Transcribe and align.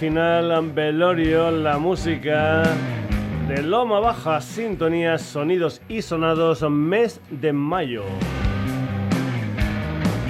Final, 0.00 0.72
velorio, 0.72 1.50
la 1.50 1.76
música 1.76 2.62
de 3.46 3.62
Loma 3.62 4.00
Baja, 4.00 4.40
sintonías, 4.40 5.20
sonidos 5.20 5.82
y 5.90 6.00
sonados, 6.00 6.62
mes 6.70 7.20
de 7.28 7.52
mayo. 7.52 8.04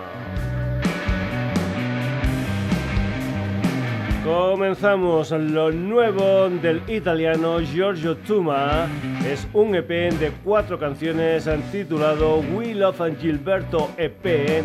Comenzamos 4.27 5.31
lo 5.31 5.71
nuevo 5.71 6.49
del 6.51 6.83
italiano 6.89 7.61
Giorgio 7.61 8.17
Tuma. 8.17 8.89
Es 9.25 9.47
un 9.53 9.77
EP 9.77 9.89
de 9.89 10.33
cuatro 10.43 10.81
canciones 10.81 11.49
titulado 11.71 12.39
We 12.53 12.75
Love 12.75 13.17
Gilberto 13.21 13.89
EP 13.97 14.65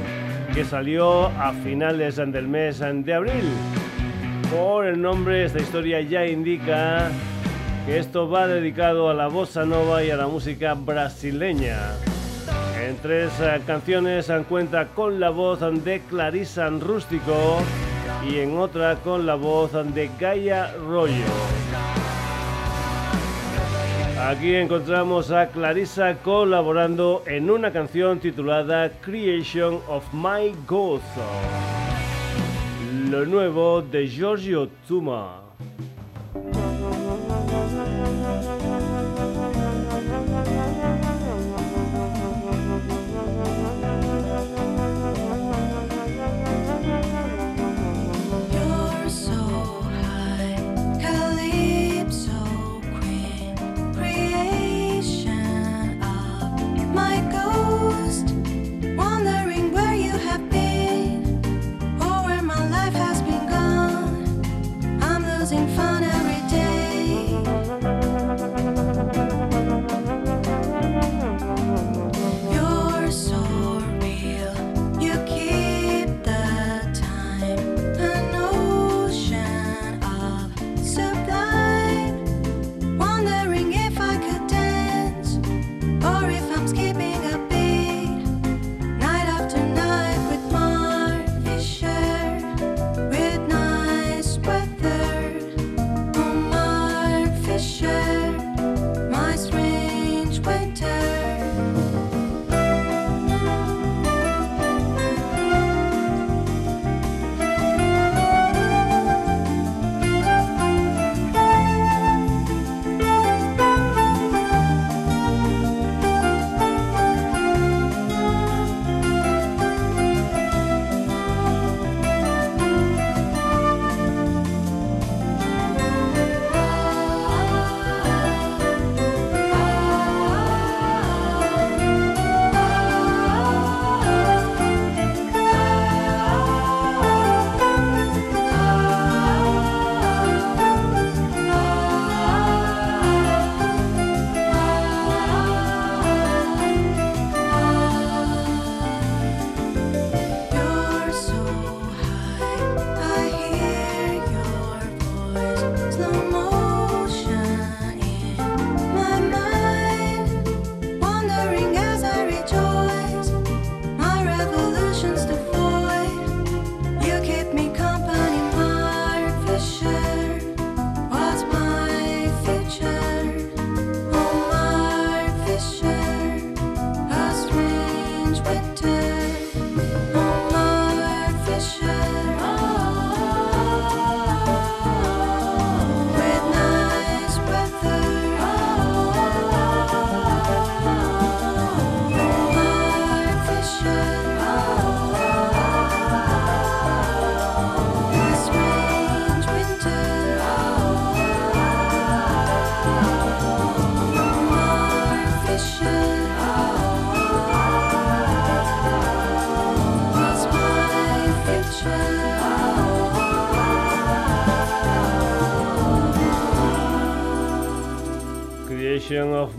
que 0.51 0.65
salió 0.65 1.27
a 1.27 1.53
finales 1.53 2.15
del 2.15 2.47
mes 2.47 2.79
de 2.79 3.13
abril. 3.13 3.43
Por 4.49 4.87
el 4.87 4.99
nombre, 4.99 5.45
esta 5.45 5.59
historia 5.59 6.01
ya 6.01 6.25
indica 6.25 7.11
que 7.85 7.99
esto 7.99 8.27
va 8.27 8.47
dedicado 8.47 9.11
a 9.11 9.13
la 9.13 9.27
bossa 9.27 9.63
nova 9.63 10.03
y 10.03 10.09
a 10.09 10.17
la 10.17 10.25
música 10.25 10.73
brasileña. 10.73 11.77
En 12.83 12.97
tres 12.97 13.31
canciones 13.67 14.31
cuenta 14.49 14.87
con 14.87 15.19
la 15.19 15.29
voz 15.29 15.59
de 15.83 16.01
Clarissa 16.09 16.67
Rústico 16.71 17.59
y 18.27 18.39
en 18.39 18.57
otra 18.57 18.95
con 18.97 19.25
la 19.25 19.35
voz 19.35 19.71
de 19.93 20.09
Gaia 20.19 20.73
Rollo. 20.73 21.25
Aquí 24.29 24.55
encontramos 24.55 25.31
a 25.31 25.47
Clarissa 25.47 26.15
colaborando 26.21 27.23
en 27.25 27.49
una 27.49 27.71
canción 27.71 28.19
titulada 28.19 28.91
Creation 29.01 29.79
of 29.87 30.03
My 30.13 30.55
Gozo. 30.67 31.01
Lo 33.09 33.25
nuevo 33.25 33.81
de 33.81 34.07
Giorgio 34.07 34.69
Tuma. 34.87 35.41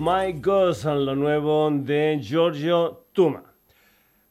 My 0.05 0.33
Ghost, 0.33 0.85
lo 0.85 1.15
nuevo 1.15 1.71
de 1.73 2.19
Giorgio 2.21 3.05
Tuma. 3.13 3.45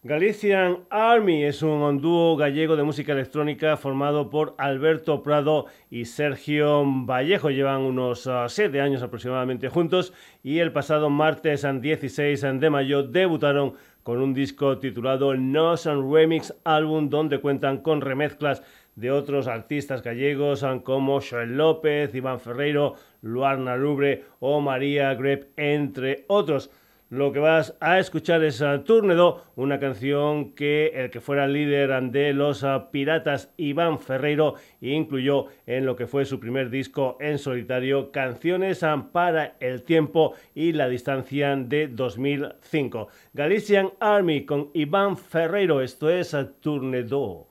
Galician 0.03 0.79
Army 0.89 1.45
es 1.45 1.61
un 1.63 2.01
dúo 2.01 2.35
gallego 2.35 2.75
de 2.75 2.83
música 2.83 3.13
electrónica 3.13 3.77
formado 3.77 4.29
por 4.29 4.53
Alberto 4.57 5.23
Prado 5.23 5.67
y 5.89 6.03
Sergio 6.03 6.83
Vallejo. 6.85 7.51
Llevan 7.51 7.83
unos 7.83 8.29
7 8.47 8.81
ah, 8.81 8.83
años 8.83 9.01
aproximadamente 9.01 9.69
juntos 9.69 10.11
y 10.43 10.59
el 10.59 10.73
pasado 10.73 11.09
martes 11.09 11.65
16 11.79 12.41
de 12.59 12.69
mayo 12.69 13.03
debutaron 13.03 13.75
con 14.03 14.21
un 14.21 14.33
disco 14.33 14.77
titulado 14.77 15.35
Nos 15.35 15.85
Remix 15.85 16.53
Album 16.65 17.07
donde 17.09 17.39
cuentan 17.39 17.77
con 17.77 18.01
remezclas 18.01 18.61
de 18.95 19.09
otros 19.09 19.47
artistas 19.47 20.01
gallegos 20.01 20.65
como 20.83 21.21
Joel 21.21 21.55
López, 21.55 22.13
Iván 22.13 22.41
Ferreiro, 22.41 22.95
Luarna 23.21 23.75
Lubre 23.75 24.25
o 24.39 24.61
María 24.61 25.13
Greb, 25.13 25.49
entre 25.55 26.25
otros. 26.27 26.71
Lo 27.11 27.33
que 27.33 27.39
vas 27.39 27.75
a 27.81 27.99
escuchar 27.99 28.41
es 28.41 28.63
Turnedo, 28.85 29.43
una 29.57 29.81
canción 29.81 30.53
que 30.53 30.93
el 30.95 31.09
que 31.09 31.19
fuera 31.19 31.45
líder 31.45 32.01
de 32.03 32.31
los 32.31 32.65
Piratas 32.89 33.51
Iván 33.57 33.99
Ferreiro 33.99 34.55
incluyó 34.79 35.47
en 35.65 35.85
lo 35.85 35.97
que 35.97 36.07
fue 36.07 36.23
su 36.23 36.39
primer 36.39 36.69
disco 36.69 37.17
en 37.19 37.37
solitario, 37.37 38.13
Canciones 38.13 38.79
para 39.11 39.57
el 39.59 39.83
tiempo 39.83 40.35
y 40.55 40.71
la 40.71 40.87
distancia 40.87 41.53
de 41.57 41.89
2005. 41.89 43.09
Galician 43.33 43.91
Army 43.99 44.45
con 44.45 44.69
Iván 44.73 45.17
Ferreiro, 45.17 45.81
esto 45.81 46.09
es 46.09 46.33
Turnedo. 46.61 47.50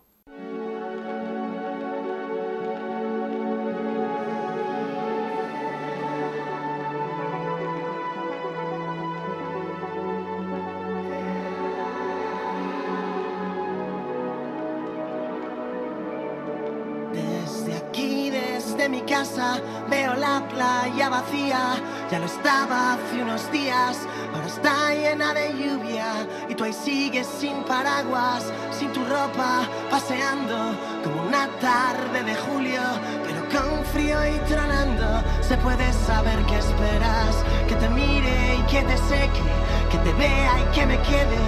Ahora 24.35 24.47
está 24.47 24.95
llena 24.95 25.35
de 25.35 25.53
lluvia 25.53 26.27
y 26.49 26.55
tú 26.55 26.65
ahí 26.65 26.73
sigues 26.73 27.27
sin 27.27 27.63
paraguas, 27.65 28.45
sin 28.71 28.93
tu 28.93 29.05
ropa, 29.05 29.63
paseando 29.91 30.57
como 31.05 31.23
una 31.25 31.49
tarde 31.61 32.23
de 32.25 32.35
julio, 32.35 32.83
pero 33.25 33.41
con 33.55 33.85
frío 33.87 34.19
y 34.27 34.39
tronando, 34.51 35.23
se 35.41 35.57
puede 35.59 35.93
saber 35.93 36.39
qué 36.47 36.59
esperas, 36.59 37.35
que 37.69 37.77
te 37.77 37.89
mire 37.89 38.57
y 38.57 38.63
que 38.71 38.83
te 38.83 38.97
seque, 38.97 39.43
que 39.91 39.99
te 39.99 40.13
vea 40.15 40.53
y 40.61 40.75
que 40.75 40.87
me 40.87 40.99
quede, 41.03 41.39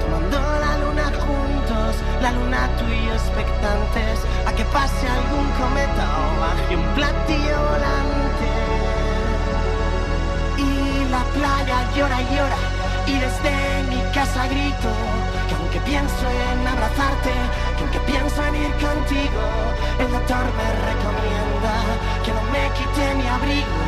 tomando 0.00 0.38
la 0.38 0.78
luna 0.78 1.04
juntos, 1.26 1.96
la 2.22 2.32
luna 2.32 2.68
tú 2.78 2.84
y 2.92 3.08
expectantes 3.08 4.20
que 4.58 4.64
pase 4.64 5.06
algún 5.06 5.48
cometa 5.52 6.04
o 6.18 6.40
baje 6.40 6.74
un 6.74 6.94
platillo. 6.96 7.48
La 11.10 11.24
playa 11.32 11.88
llora 11.96 12.20
y 12.20 12.36
llora. 12.36 12.58
Y 13.06 13.14
desde 13.18 13.82
mi 13.88 14.02
casa 14.12 14.46
grito 14.46 14.90
que 15.48 15.54
aunque 15.54 15.80
pienso 15.80 16.24
en 16.28 16.66
abrazarte, 16.66 17.32
que 17.76 17.82
aunque 17.82 18.00
pienso 18.00 18.44
en 18.44 18.56
ir 18.56 18.72
contigo, 18.72 19.42
el 19.98 20.12
doctor 20.12 20.44
me 20.58 20.68
recomienda 20.90 21.74
que 22.24 22.32
no 22.32 22.42
me 22.52 22.62
quite 22.76 23.14
mi 23.14 23.26
abrigo, 23.26 23.87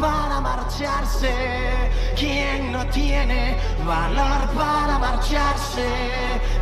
para 0.00 0.40
marcharse? 0.40 1.32
¿Quién 2.16 2.72
no 2.72 2.84
tiene 2.86 3.56
valor 3.86 4.48
para 4.56 4.98
marcharse? 4.98 5.88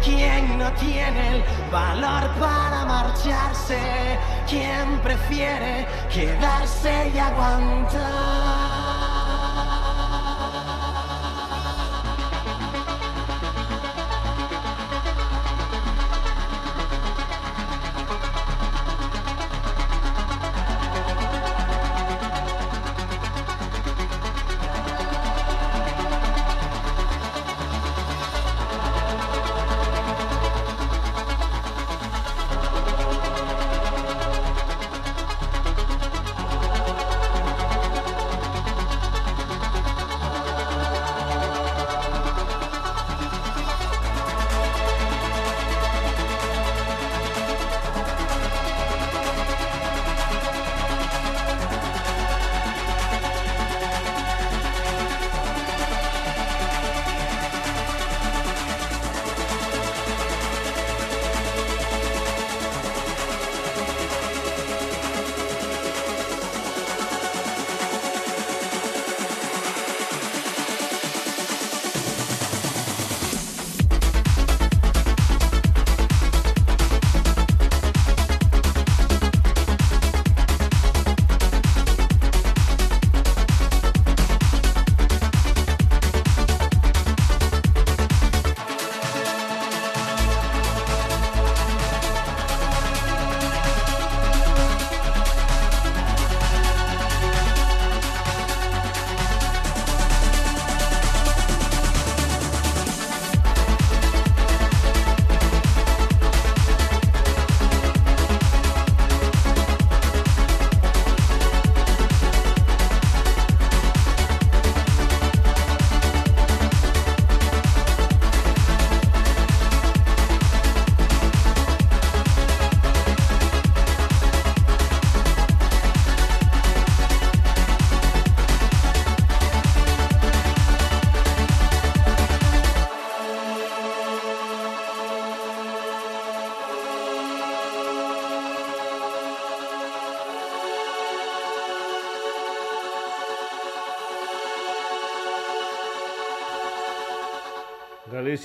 ¿Quién 0.03 0.59
no 0.59 0.71
tiene 0.73 1.37
el 1.37 1.45
valor 1.71 2.31
para 2.39 2.85
marcharse? 2.85 3.79
¿Quién 4.49 5.01
prefiere 5.03 5.87
quedarse 6.13 7.11
y 7.15 7.19
aguantar? 7.19 8.66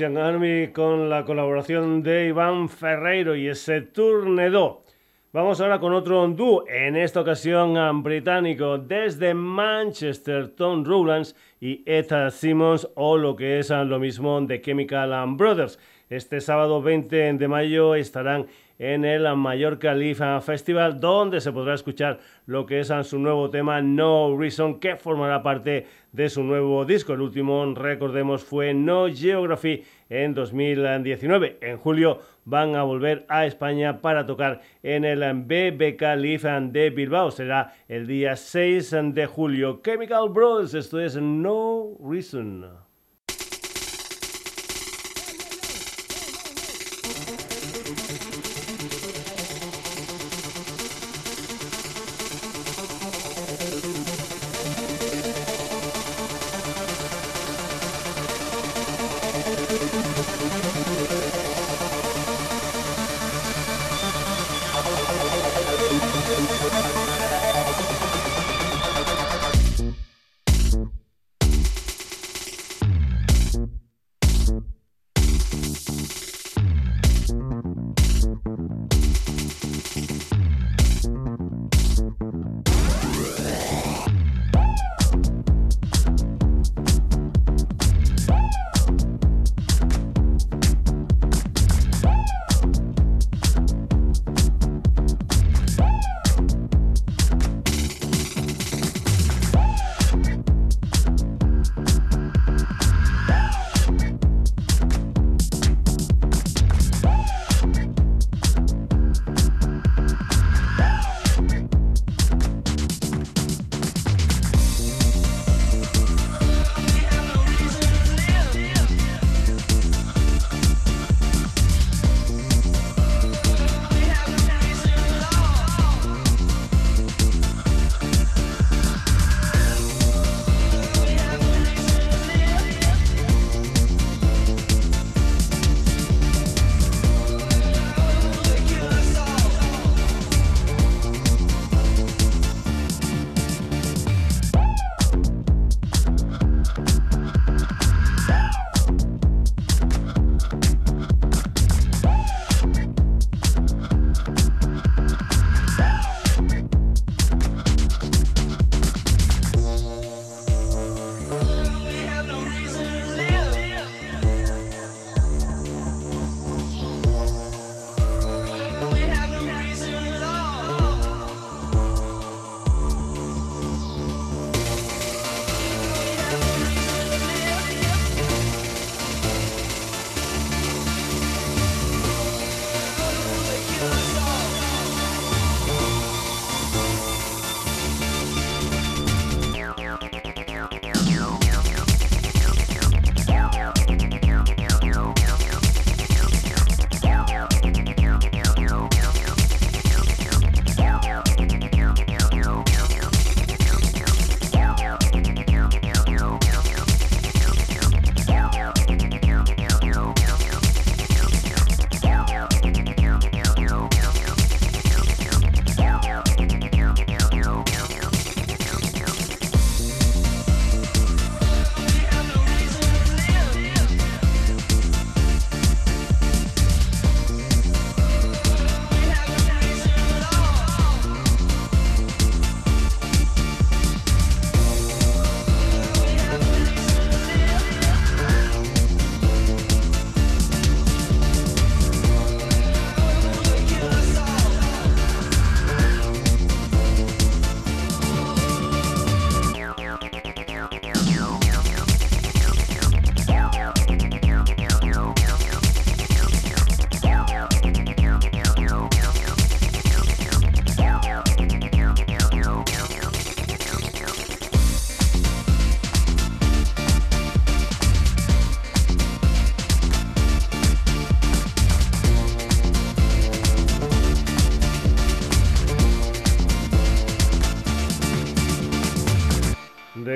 Army 0.04 0.70
con 0.70 1.12
la 1.12 1.26
colaboración 1.26 2.02
de 2.02 2.26
Iván 2.26 2.70
Ferreiro 2.70 3.36
y 3.36 3.48
ese 3.48 3.82
Turnedo. 3.82 4.84
Vamos 5.32 5.62
ahora 5.62 5.80
con 5.80 5.94
otro 5.94 6.28
dúo, 6.28 6.66
en 6.68 6.96
esta 6.96 7.22
ocasión 7.22 8.02
británico, 8.02 8.80
desde 8.80 9.36
Manchester, 9.36 10.48
Tom 10.56 10.84
Rowlands 10.84 11.36
y 11.60 11.84
Etta 11.86 12.32
Simmons, 12.32 12.90
o 12.96 13.16
lo 13.16 13.36
que 13.36 13.60
es 13.60 13.70
lo 13.70 14.00
mismo 14.00 14.42
de 14.42 14.60
Chemical 14.60 15.14
Brothers. 15.38 15.78
Este 16.12 16.42
sábado 16.42 16.82
20 16.82 17.36
de 17.36 17.48
mayo 17.48 17.96
estarán 17.96 18.48
en 18.78 19.06
el 19.06 19.34
Mallorca 19.38 19.94
Live 19.94 20.42
Festival, 20.42 21.00
donde 21.00 21.40
se 21.40 21.54
podrá 21.54 21.74
escuchar 21.74 22.20
lo 22.46 22.66
que 22.66 22.82
es 22.82 22.92
su 23.04 23.18
nuevo 23.18 23.50
tema 23.50 23.82
No 23.82 24.36
Reason, 24.38 24.82
que 24.82 24.98
formará 24.98 25.42
parte 25.42 25.88
de 26.12 26.30
su 26.30 26.44
nuevo 26.44 26.84
disco. 26.84 27.14
El 27.14 27.22
último, 27.22 27.64
recordemos, 27.74 28.44
fue 28.44 28.74
No 28.74 29.08
Geography 29.08 29.86
en 30.10 30.34
2019. 30.34 31.60
En 31.62 31.78
julio 31.78 32.20
van 32.44 32.76
a 32.76 32.84
volver 32.84 33.26
a 33.30 33.46
España 33.46 34.02
para 34.02 34.26
tocar 34.26 34.60
en 34.84 35.06
el 35.06 35.22
BBK 35.22 36.18
Live 36.18 36.60
de 36.74 36.90
Bilbao. 36.90 37.32
Será 37.32 37.74
el 37.88 38.06
día 38.06 38.36
6 38.36 39.14
de 39.14 39.28
julio. 39.28 39.80
Chemical 39.82 40.28
Brothers, 40.28 40.74
esto 40.74 41.00
es 41.00 41.16
No 41.16 41.96
Reason. 42.04 42.91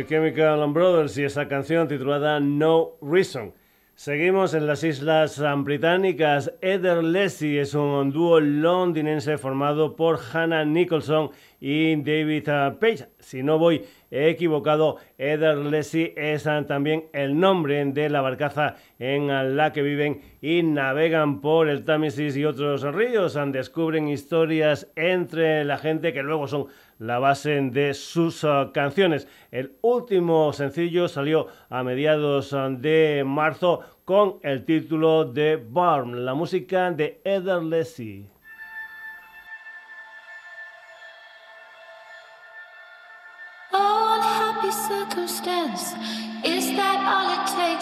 Chemical 0.07 0.71
Brothers 0.71 1.17
y 1.17 1.23
esa 1.23 1.47
canción 1.47 1.87
titulada 1.87 2.39
No 2.39 2.91
Reason. 3.01 3.53
Seguimos 3.95 4.53
en 4.53 4.67
las 4.67 4.83
Islas 4.83 5.41
Británicas. 5.59 6.53
Eder 6.59 7.01
Leslie 7.01 7.61
es 7.61 7.73
un 7.73 8.11
dúo 8.11 8.41
londinense 8.41 9.37
formado 9.37 9.95
por 9.95 10.19
Hannah 10.33 10.65
Nicholson 10.65 11.29
y 11.61 11.95
David 11.95 12.43
Page. 12.79 13.07
Si 13.19 13.41
no 13.41 13.57
voy 13.57 13.85
equivocado, 14.11 14.97
Eder 15.17 15.57
Leslie 15.57 16.13
es 16.17 16.43
también 16.67 17.05
el 17.13 17.39
nombre 17.39 17.85
de 17.85 18.09
la 18.09 18.19
barcaza 18.19 18.75
en 18.99 19.55
la 19.55 19.71
que 19.71 19.81
viven 19.81 20.19
y 20.41 20.61
navegan 20.61 21.39
por 21.39 21.69
el 21.69 21.85
Támesis 21.85 22.35
y 22.35 22.43
otros 22.43 22.81
ríos. 22.83 23.39
Descubren 23.53 24.09
historias 24.09 24.91
entre 24.97 25.63
la 25.63 25.77
gente 25.77 26.11
que 26.11 26.21
luego 26.21 26.49
son 26.49 26.67
la 26.99 27.19
base 27.19 27.49
de 27.49 27.93
sus 27.93 28.43
uh, 28.43 28.71
canciones. 28.73 29.27
El 29.51 29.77
último 29.81 30.53
sencillo 30.53 31.07
salió 31.07 31.47
a 31.69 31.83
mediados 31.83 32.53
uh, 32.53 32.69
de 32.69 33.23
marzo 33.25 33.81
con 34.05 34.39
el 34.43 34.65
título 34.65 35.25
de 35.25 35.57
Barn, 35.57 36.25
la 36.25 36.33
música 36.33 36.91
de 36.91 37.21
Eder 37.23 37.61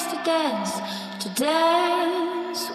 to 0.10 0.16
dance 0.24 0.74
to 1.20 1.44
dance 1.44 2.70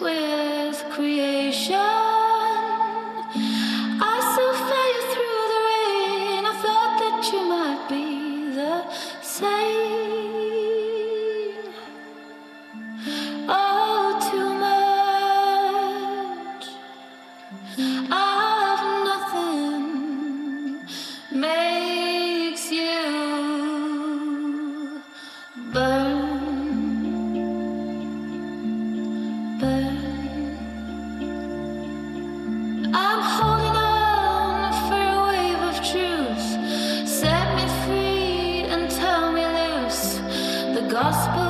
with 41.01 41.48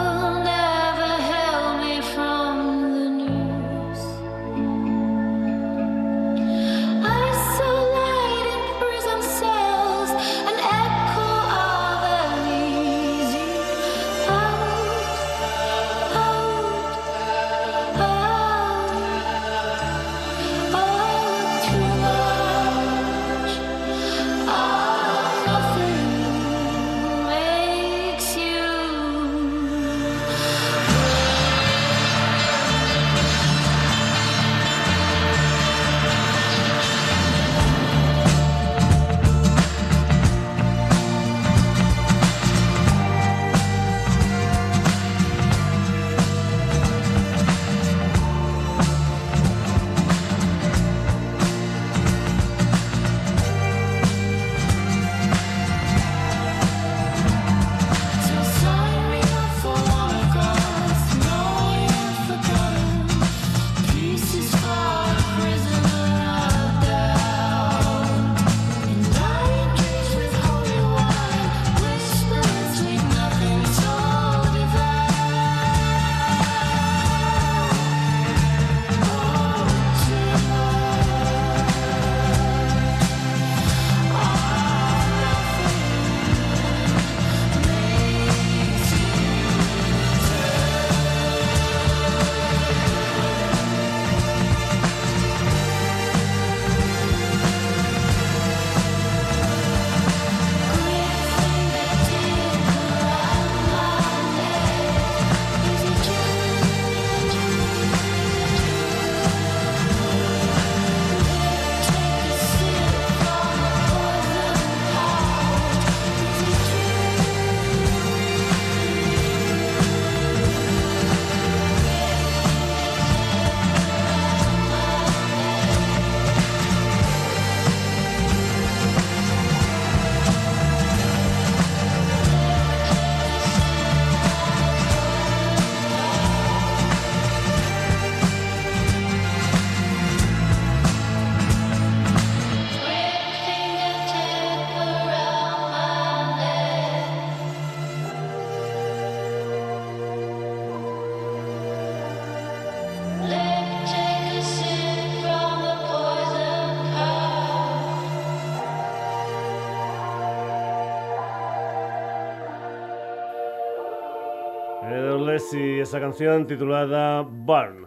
creation 164.88 165.60
y 165.60 165.80
esa 165.80 166.00
canción 166.00 166.46
titulada 166.46 167.22
Burn. 167.22 167.86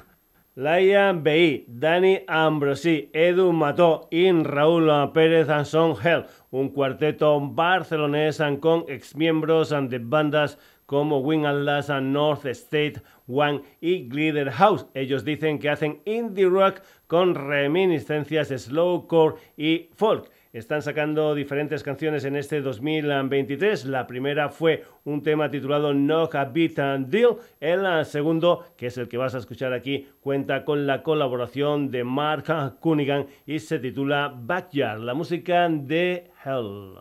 Laia 0.55 1.13
B.I., 1.13 1.65
Dani 1.67 2.19
Ambrosi, 2.27 3.09
Edu 3.13 3.51
Mató 3.53 4.07
y 4.11 4.29
Raúl 4.31 4.89
Pérez 5.13 5.47
son 5.67 5.95
Hell, 6.03 6.25
un 6.51 6.69
cuarteto 6.69 7.39
barcelonés 7.39 8.41
con 8.59 8.85
exmiembros 8.87 9.69
de 9.69 9.99
bandas 9.99 10.59
como 10.85 11.19
Wing 11.19 11.45
Atlas, 11.45 11.89
North 12.01 12.45
State 12.45 13.01
One 13.27 13.61
y 13.79 14.09
Glitter 14.09 14.51
House. 14.51 14.85
Ellos 14.93 15.23
dicen 15.23 15.57
que 15.57 15.69
hacen 15.69 16.01
indie 16.05 16.47
rock 16.47 16.81
con 17.07 17.33
reminiscencias 17.33 18.49
slowcore 18.49 19.35
y 19.55 19.89
folk. 19.95 20.29
Están 20.53 20.81
sacando 20.81 21.33
diferentes 21.33 21.81
canciones 21.81 22.25
en 22.25 22.35
este 22.35 22.59
2023. 22.59 23.85
La 23.85 24.05
primera 24.05 24.49
fue 24.49 24.83
un 25.05 25.23
tema 25.23 25.49
titulado 25.49 25.93
Knock 25.93 26.35
a 26.35 26.43
Beat 26.43 26.77
and 26.79 27.07
Deal. 27.07 27.37
El 27.61 28.03
segundo, 28.03 28.65
que 28.75 28.87
es 28.87 28.97
el 28.97 29.07
que 29.07 29.15
vas 29.15 29.33
a 29.33 29.37
escuchar 29.37 29.71
aquí, 29.71 30.09
cuenta 30.19 30.65
con 30.65 30.85
la 30.85 31.03
colaboración 31.03 31.89
de 31.89 32.03
Mark 32.03 32.79
Cunningham 32.81 33.27
y 33.45 33.59
se 33.59 33.79
titula 33.79 34.33
Backyard, 34.35 34.99
la 34.99 35.13
música 35.13 35.69
de 35.69 36.29
Hell. 36.43 36.99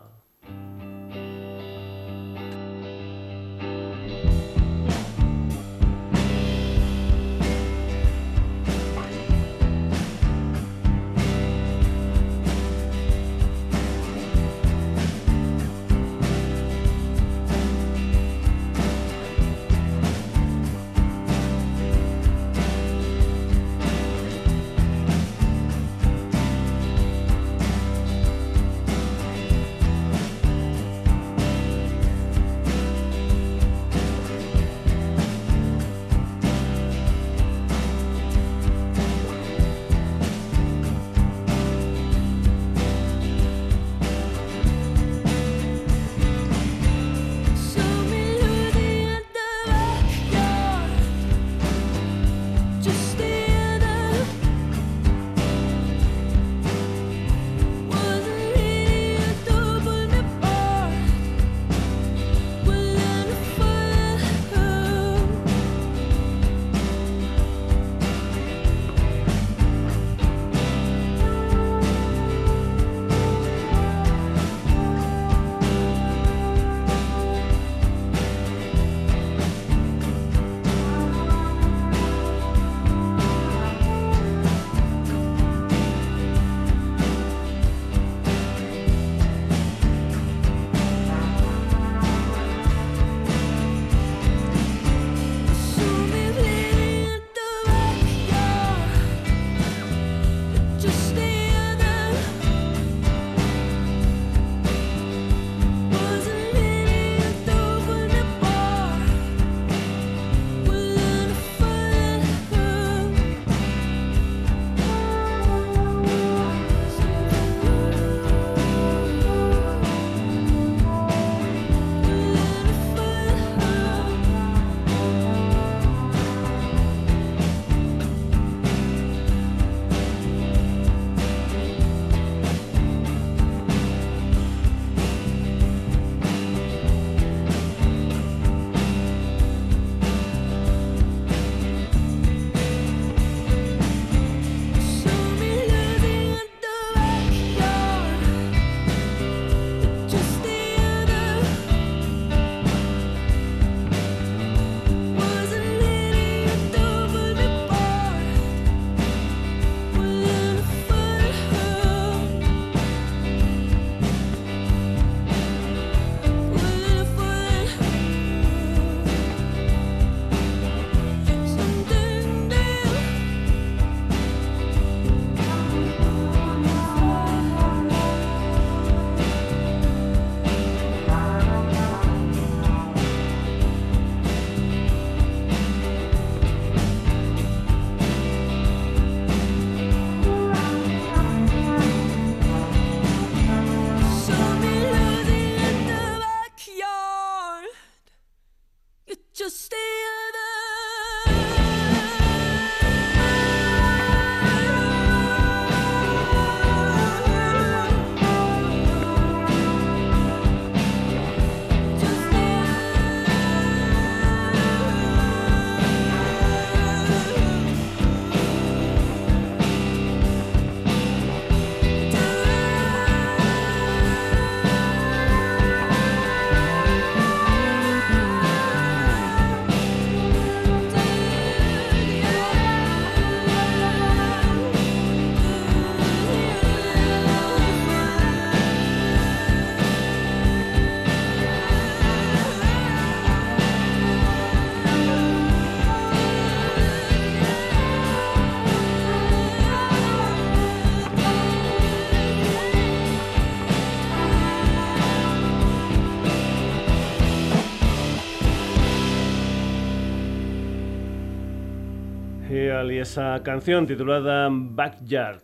Esa 263.11 263.43
canción 263.43 263.89
titulada 263.89 264.49
Backyard. 264.53 265.43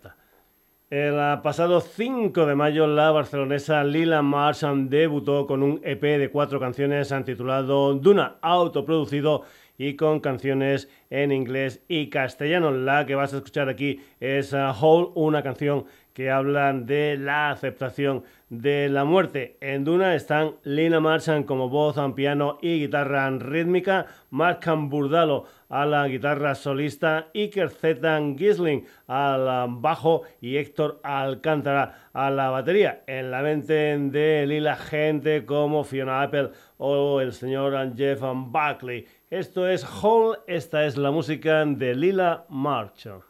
El 0.88 1.16
pasado 1.42 1.81
5 1.81 2.46
de 2.46 2.55
mayo 2.55 2.87
la 2.87 3.11
barcelonesa 3.11 3.83
Lila 3.83 4.22
Marshall 4.22 4.88
debutó 4.88 5.48
con 5.48 5.64
un 5.64 5.81
EP 5.83 6.00
de 6.00 6.31
cuatro 6.31 6.61
canciones 6.61 7.12
titulado 7.24 7.94
Duna, 7.94 8.37
autoproducido 8.40 9.42
y 9.76 9.96
con 9.96 10.20
canciones 10.20 10.88
en 11.11 11.33
inglés 11.33 11.83
y 11.88 12.09
castellano. 12.09 12.70
La 12.70 13.05
que 13.05 13.16
vas 13.16 13.35
a 13.35 13.38
escuchar 13.38 13.68
aquí 13.68 14.00
es 14.20 14.55
Hole, 14.55 15.11
una 15.16 15.42
canción 15.42 15.87
que 16.16 16.31
hablan 16.31 16.87
de 16.87 17.18
la 17.18 17.50
aceptación 17.50 18.24
de 18.48 18.88
la 18.88 19.05
muerte. 19.05 19.59
En 19.61 19.85
Duna 19.85 20.14
están 20.14 20.55
Lina 20.64 20.98
Marchand 20.98 21.44
como 21.44 21.68
voz, 21.68 21.96
piano 22.14 22.57
y 22.62 22.81
guitarra 22.81 23.29
rítmica, 23.29 24.07
Mark 24.31 24.61
Burdalo 24.88 25.44
a 25.68 25.85
la 25.85 26.09
guitarra 26.09 26.55
solista, 26.55 27.26
Iker 27.35 27.68
Zetan 27.68 28.38
Gisling 28.38 28.87
al 29.07 29.66
bajo 29.72 30.22
y 30.40 30.57
Héctor 30.57 31.00
Alcántara 31.02 32.09
a 32.14 32.31
la 32.31 32.48
batería. 32.48 33.02
En 33.07 33.31
la 33.31 33.42
mente 33.42 33.98
de 33.98 34.46
Lila 34.46 34.76
gente 34.76 35.44
como 35.44 35.85
Fiona 35.85 36.22
Apple 36.22 36.48
o 36.79 37.20
el 37.20 37.35
señor 37.35 37.94
Jeff 37.94 38.22
Buckley. 38.22 39.07
Esto 39.29 39.68
es 39.68 39.85
Hall, 39.85 40.38
esta 40.46 40.87
es 40.87 40.96
la 40.96 41.11
música 41.11 41.62
de 41.66 41.94
Lila 41.94 42.46
Marchand. 42.48 43.22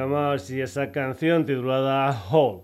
Y 0.00 0.62
esa 0.62 0.92
canción 0.92 1.44
titulada 1.44 2.10
Hall. 2.10 2.62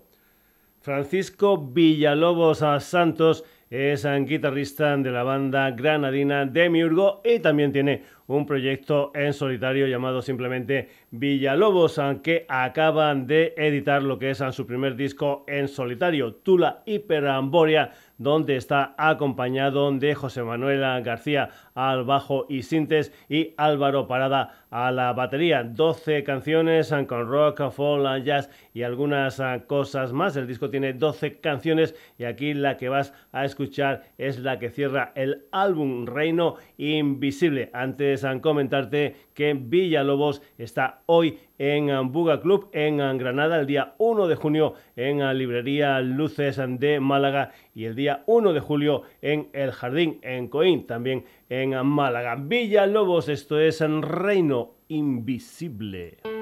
Francisco 0.81 1.55
Villalobos 1.55 2.63
Santos 2.79 3.43
es 3.69 4.05
un 4.05 4.25
guitarrista 4.25 4.97
de 4.97 5.11
la 5.11 5.21
banda 5.21 5.69
granadina 5.69 6.47
Demiurgo 6.47 7.21
y 7.23 7.37
también 7.37 7.71
tiene 7.71 8.05
un 8.25 8.47
proyecto 8.47 9.11
en 9.13 9.33
solitario 9.33 9.85
llamado 9.85 10.23
simplemente 10.23 10.89
Villalobos, 11.11 12.01
que 12.23 12.47
acaban 12.49 13.27
de 13.27 13.53
editar 13.55 14.01
lo 14.01 14.17
que 14.17 14.31
es 14.31 14.41
su 14.51 14.65
primer 14.65 14.95
disco 14.95 15.45
en 15.47 15.67
solitario, 15.67 16.33
Tula 16.33 16.81
Hiperamboria 16.87 17.91
donde 18.17 18.55
está 18.55 18.95
acompañado 18.97 19.91
de 19.91 20.15
José 20.15 20.43
Manuel 20.43 20.81
García 21.03 21.49
al 21.75 22.03
bajo 22.03 22.45
y 22.49 22.63
sintes 22.63 23.13
y 23.29 23.53
Álvaro 23.57 24.07
Parada 24.07 24.65
a 24.69 24.91
la 24.91 25.13
batería. 25.13 25.63
12 25.63 26.23
canciones 26.23 26.93
con 27.07 27.27
rock, 27.27 27.69
folk, 27.71 28.23
jazz 28.23 28.49
y 28.73 28.83
algunas 28.83 29.41
cosas 29.67 30.13
más. 30.13 30.35
El 30.35 30.47
disco 30.47 30.69
tiene 30.69 30.93
12 30.93 31.39
canciones 31.39 31.95
y 32.17 32.23
aquí 32.23 32.53
la 32.53 32.77
que 32.77 32.89
vas 32.89 33.13
a 33.31 33.45
escuchar 33.45 34.03
es 34.17 34.39
la 34.39 34.59
que 34.59 34.69
cierra 34.69 35.11
el 35.15 35.45
álbum 35.51 36.05
Reino 36.05 36.55
Invisible. 36.77 37.69
Antes 37.73 38.23
de 38.23 38.41
comentarte 38.41 39.15
que 39.33 39.53
Villalobos 39.53 40.41
está 40.57 41.01
hoy 41.05 41.39
en 41.59 42.11
Buga 42.11 42.41
Club 42.41 42.69
en 42.73 42.97
Granada 43.17 43.59
el 43.59 43.67
día 43.67 43.95
1 43.97 44.27
de 44.27 44.35
junio 44.35 44.73
en 44.95 45.19
la 45.19 45.33
librería 45.33 45.99
Luces 46.01 46.57
de 46.57 46.99
Málaga 46.99 47.51
y 47.73 47.85
el 47.85 47.95
día 47.95 48.06
1 48.25 48.53
de 48.53 48.59
julio 48.59 49.03
en 49.21 49.49
El 49.53 49.71
Jardín 49.71 50.19
en 50.21 50.47
Coín 50.47 50.87
también 50.87 51.25
en 51.49 51.85
Málaga. 51.85 52.35
Villalobos, 52.35 53.29
esto 53.29 53.59
es 53.59 53.81
en 53.81 54.01
Reino 54.01 54.75
Invisible. 54.87 56.36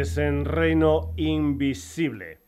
Es 0.00 0.18
en 0.18 0.44
Reino 0.44 1.12
Invisible. 1.16 2.40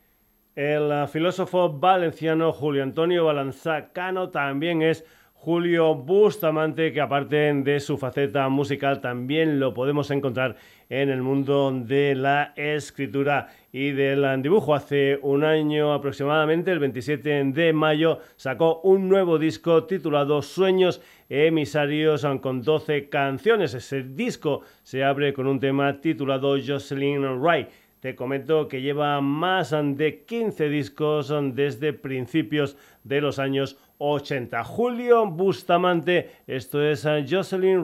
El 0.53 1.07
filósofo 1.07 1.71
valenciano 1.71 2.51
Julio 2.51 2.83
Antonio 2.83 3.23
Balanzacano 3.23 4.31
también 4.31 4.81
es 4.81 5.05
Julio 5.47 5.95
Bustamante, 5.95 6.91
que 6.91 6.99
aparte 6.99 7.53
de 7.53 7.79
su 7.79 7.97
faceta 7.97 8.49
musical 8.49 8.99
también 8.99 9.61
lo 9.61 9.73
podemos 9.73 10.11
encontrar 10.11 10.57
en 10.89 11.09
el 11.09 11.21
mundo 11.21 11.71
de 11.71 12.15
la 12.15 12.51
escritura 12.57 13.47
y 13.71 13.91
del 13.91 14.41
dibujo. 14.41 14.75
Hace 14.75 15.17
un 15.21 15.45
año 15.45 15.93
aproximadamente, 15.93 16.73
el 16.73 16.79
27 16.79 17.45
de 17.45 17.71
mayo, 17.71 18.19
sacó 18.35 18.81
un 18.81 19.07
nuevo 19.07 19.39
disco 19.39 19.85
titulado 19.85 20.41
Sueños 20.41 21.01
emisarios 21.29 22.27
con 22.41 22.61
12 22.61 23.07
canciones. 23.07 23.73
Ese 23.73 24.03
disco 24.03 24.63
se 24.83 25.05
abre 25.05 25.31
con 25.31 25.47
un 25.47 25.61
tema 25.61 26.01
titulado 26.01 26.57
Jocelyn 26.57 27.39
Wright. 27.39 27.69
Te 27.99 28.15
comento 28.15 28.67
que 28.67 28.81
lleva 28.81 29.19
más 29.21 29.71
de 29.71 30.23
15 30.25 30.69
discos 30.69 31.33
desde 31.53 31.93
principios 31.93 32.77
de 33.03 33.21
los 33.21 33.39
años 33.39 33.77
80. 33.97 34.63
Julio 34.63 35.25
Bustamante, 35.25 36.29
esto 36.45 36.83
es 36.83 37.07
Jocelyn 37.27 37.83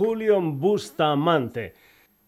Julio 0.00 0.40
Bustamante. 0.40 1.74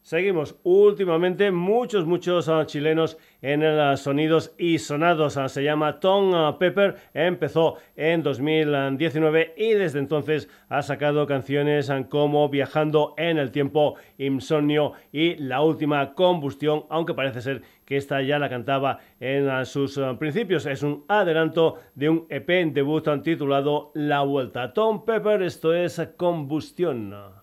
Seguimos. 0.02 0.56
Últimamente 0.62 1.50
muchos, 1.50 2.04
muchos 2.04 2.50
ah, 2.50 2.66
chilenos 2.66 3.16
en 3.40 3.62
el 3.62 3.80
ah, 3.80 3.96
Sonidos 3.96 4.54
y 4.58 4.78
Sonados. 4.78 5.38
Ah, 5.38 5.48
se 5.48 5.64
llama 5.64 5.98
Tom 5.98 6.58
Pepper. 6.58 6.96
Empezó 7.14 7.76
en 7.96 8.22
2019 8.22 9.54
y 9.56 9.72
desde 9.72 10.00
entonces 10.00 10.50
ha 10.68 10.82
sacado 10.82 11.26
canciones 11.26 11.90
como 12.10 12.50
Viajando 12.50 13.14
en 13.16 13.38
el 13.38 13.50
Tiempo, 13.50 13.94
Insomnio 14.18 14.92
y 15.10 15.36
La 15.36 15.62
Última 15.62 16.12
Combustión, 16.12 16.84
aunque 16.90 17.14
parece 17.14 17.40
ser 17.40 17.62
que 17.86 17.96
esta 17.96 18.20
ya 18.20 18.38
la 18.38 18.50
cantaba 18.50 18.98
en 19.18 19.64
sus 19.64 19.98
principios. 20.18 20.66
Es 20.66 20.82
un 20.82 21.06
adelanto 21.08 21.76
de 21.94 22.10
un 22.10 22.26
EP 22.28 22.70
debut 22.74 23.08
titulado 23.22 23.92
La 23.94 24.20
Vuelta. 24.20 24.74
Tom 24.74 25.06
Pepper, 25.06 25.40
esto 25.40 25.72
es 25.72 25.98
Combustión. 26.18 27.41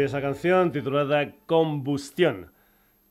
Y 0.00 0.04
esa 0.04 0.22
canción 0.22 0.72
titulada 0.72 1.30
Combustión. 1.44 2.50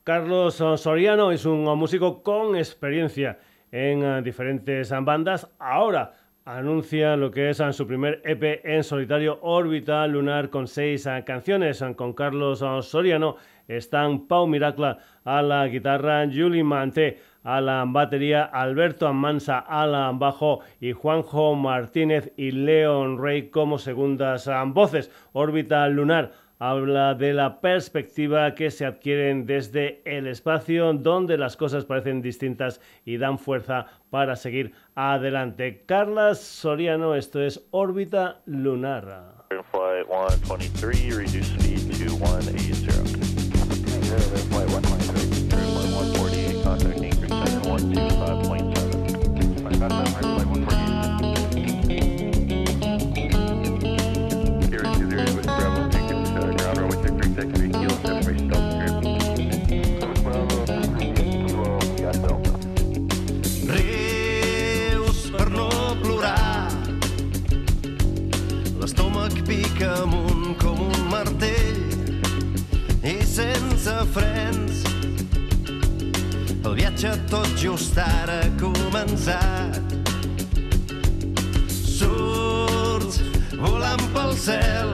Carlos 0.04 0.56
Soriano 0.56 1.32
es 1.32 1.46
un 1.46 1.66
músico 1.78 2.24
con 2.24 2.56
experiencia 2.56 3.38
en 3.72 4.04
eh, 4.04 4.22
diferentes 4.24 4.90
bandas. 5.04 5.48
Ahora 5.60 6.14
anuncia 6.46 7.16
lo 7.16 7.30
que 7.30 7.52
es 7.52 7.62
su 7.72 7.86
primer 7.86 8.22
EP 8.26 8.62
en 8.64 8.84
solitario, 8.84 9.38
Órbita 9.44 10.08
Lunar, 10.08 10.50
con 10.50 10.68
seis 10.68 11.06
eh, 11.06 11.24
canciones. 11.26 11.84
Con 11.96 12.14
Carlos 12.14 12.64
Soriano 12.82 13.36
están 13.68 14.28
Pau 14.28 14.48
Miracla 14.48 14.98
a 15.24 15.44
la 15.44 15.68
guitarra, 15.68 16.26
Julie 16.26 16.64
Manté 16.64 17.20
a 17.44 17.62
la 17.62 17.86
batería, 17.88 18.46
Alberto 18.46 19.06
Amansa 19.08 19.60
a 19.60 19.86
la 19.86 20.12
bajo 20.12 20.62
y 20.82 20.92
Juanjo 20.92 21.54
Martínez 21.54 22.34
y 22.36 22.50
Leon 22.52 23.22
Rey 23.22 23.50
como 23.50 23.78
segundas 23.78 24.48
eh, 24.48 24.54
voces. 24.66 25.12
Órbita 25.34 25.88
Lunar 25.88 26.49
habla 26.60 27.16
de 27.16 27.34
la 27.34 27.62
perspectiva 27.62 28.53
que 28.53 28.70
se 28.70 28.86
adquieren 28.86 29.45
desde 29.45 30.01
el 30.03 30.28
espacio, 30.28 30.93
donde 30.93 31.38
las 31.38 31.55
cosas 31.55 31.86
parecen 31.86 32.22
distintas 32.22 32.82
y 33.05 33.18
dan 33.18 33.39
fuerza 33.39 33.88
para 34.10 34.36
seguir 34.36 34.74
adelante. 34.93 35.84
Carla 35.86 36.36
Soriano, 36.36 37.16
esto 37.16 37.41
es 37.41 37.66
órbita 37.72 38.41
lunar. 38.45 39.45
refrens. 74.10 74.84
El 76.66 76.76
viatge 76.76 77.12
tot 77.30 77.49
just 77.57 77.97
ara 77.97 78.39
ha 78.41 78.49
començat. 78.60 79.80
Surts 81.70 83.20
volant 83.60 84.05
pel 84.16 84.34
cel. 84.38 84.93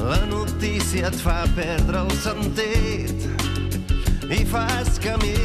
La 0.00 0.20
notícia 0.28 1.08
et 1.08 1.18
fa 1.24 1.44
perdre 1.56 2.04
el 2.04 2.12
sentit 2.24 3.26
i 4.30 4.44
fas 4.52 4.98
camí 5.02 5.36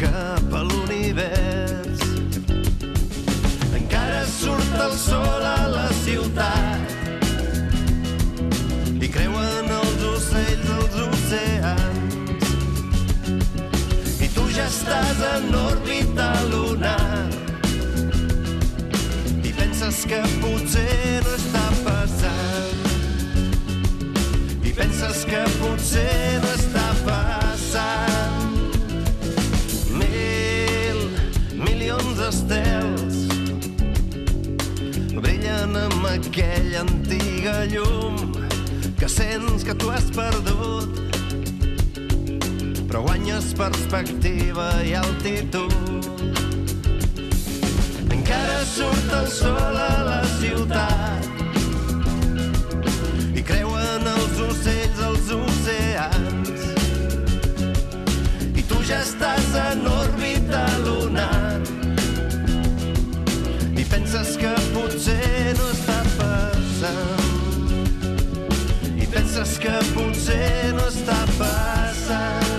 cap 0.00 0.52
a 0.52 0.64
l'univers. 0.70 2.04
Encara 3.76 4.24
surt 4.38 4.82
el 4.88 4.98
sol 5.06 5.48
a 5.52 5.58
la 5.76 5.88
ciutat 6.04 6.85
estàs 14.66 15.20
en 15.22 15.54
òrbita 15.54 16.26
lunar 16.50 17.28
i 19.46 19.52
penses 19.54 20.00
que 20.10 20.18
potser 20.42 21.22
no 21.22 21.34
està 21.36 21.62
passant. 21.86 22.88
I 24.66 24.72
penses 24.74 25.22
que 25.30 25.44
potser 25.60 26.16
no 26.42 26.50
està 26.56 26.86
passant. 27.06 28.50
Mil, 30.02 31.00
milions 31.62 32.18
d'estels 32.18 33.22
brillen 35.14 35.78
amb 35.86 36.10
aquella 36.16 36.82
antiga 36.82 37.60
llum 37.70 38.18
que 38.98 39.08
sents 39.08 39.62
que 39.62 39.78
tu 39.78 39.94
has 39.94 40.10
perdut 40.10 41.05
però 42.86 43.02
guanyes 43.02 43.52
perspectiva 43.58 44.82
i 44.86 44.94
altitud. 44.94 45.72
Encara 48.14 48.64
surt 48.64 49.12
el 49.18 49.26
sol 49.30 49.76
a 49.80 49.96
la 50.06 50.20
ciutat 50.38 51.26
i 53.34 53.42
creuen 53.42 54.06
els 54.12 54.40
ocells 54.46 55.02
als 55.08 55.30
oceans. 55.34 56.66
I 58.54 58.62
tu 58.70 58.80
ja 58.86 59.02
estàs 59.02 59.50
en 59.66 59.86
òrbita 59.90 60.64
lunar 60.86 61.60
i 63.74 63.84
penses 63.90 64.36
que 64.40 64.54
potser 64.74 65.54
no 65.58 65.70
està 65.74 66.00
passant. 66.18 67.24
Penses 69.16 69.56
que 69.58 69.72
potser 69.94 70.74
no 70.76 70.84
està 70.90 71.16
passant 71.38 72.55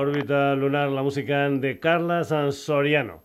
Órbita 0.00 0.54
lunar, 0.54 0.90
la 0.90 1.02
música 1.02 1.50
de 1.50 1.80
Carla 1.80 2.22
Soriano. 2.22 3.24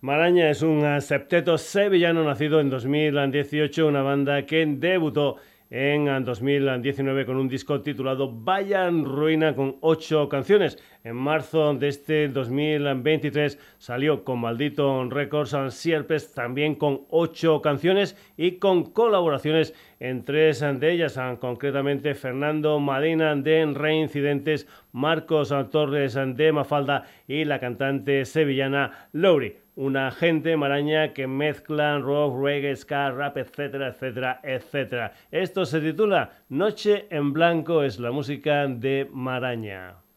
Maraña 0.00 0.48
es 0.48 0.62
un 0.62 1.02
septeto 1.02 1.58
sevillano 1.58 2.24
nacido 2.24 2.60
en 2.60 2.70
2018, 2.70 3.86
una 3.86 4.00
banda 4.00 4.46
que 4.46 4.64
debutó 4.64 5.36
en 5.68 6.08
eh, 6.08 6.20
2019 6.20 7.26
con 7.26 7.36
un 7.36 7.46
disco 7.46 7.82
titulado 7.82 8.32
Vaya 8.32 8.86
en 8.86 9.04
Ruina 9.04 9.54
con 9.54 9.76
ocho 9.82 10.30
canciones. 10.30 10.78
En 11.04 11.14
marzo 11.14 11.74
de 11.74 11.88
este 11.88 12.28
2023 12.28 13.58
salió 13.76 14.24
con 14.24 14.40
Maldito 14.40 15.04
Records 15.10 15.52
and 15.52 15.72
Sierpes 15.72 16.32
también 16.32 16.74
con 16.74 17.02
ocho 17.10 17.60
canciones 17.60 18.16
y 18.38 18.52
con 18.52 18.92
colaboraciones 18.92 19.74
en 20.00 20.24
tres 20.24 20.60
de 20.60 20.92
ellas, 20.92 21.18
concretamente 21.40 22.14
Fernando 22.14 22.78
Madina 22.80 23.34
de 23.34 23.66
Reincidentes, 23.74 24.66
Marcos 24.92 25.54
Torres 25.70 26.14
de 26.14 26.52
Mafalda 26.52 27.04
y 27.26 27.44
la 27.44 27.58
cantante 27.58 28.24
sevillana 28.24 29.08
Lowry 29.12 29.56
una 29.78 30.10
gente 30.10 30.56
maraña 30.56 31.12
que 31.12 31.28
mezclan 31.28 32.02
rock, 32.02 32.36
reggae, 32.42 32.74
ska, 32.74 33.12
rap, 33.12 33.36
etcétera, 33.36 33.90
etcétera, 33.90 34.40
etcétera. 34.42 35.12
Esto 35.30 35.64
se 35.64 35.80
titula 35.80 36.32
Noche 36.48 37.06
en 37.10 37.32
Blanco, 37.32 37.84
es 37.84 38.00
la 38.00 38.10
música 38.10 38.66
de 38.66 39.08
Maraña. 39.12 40.07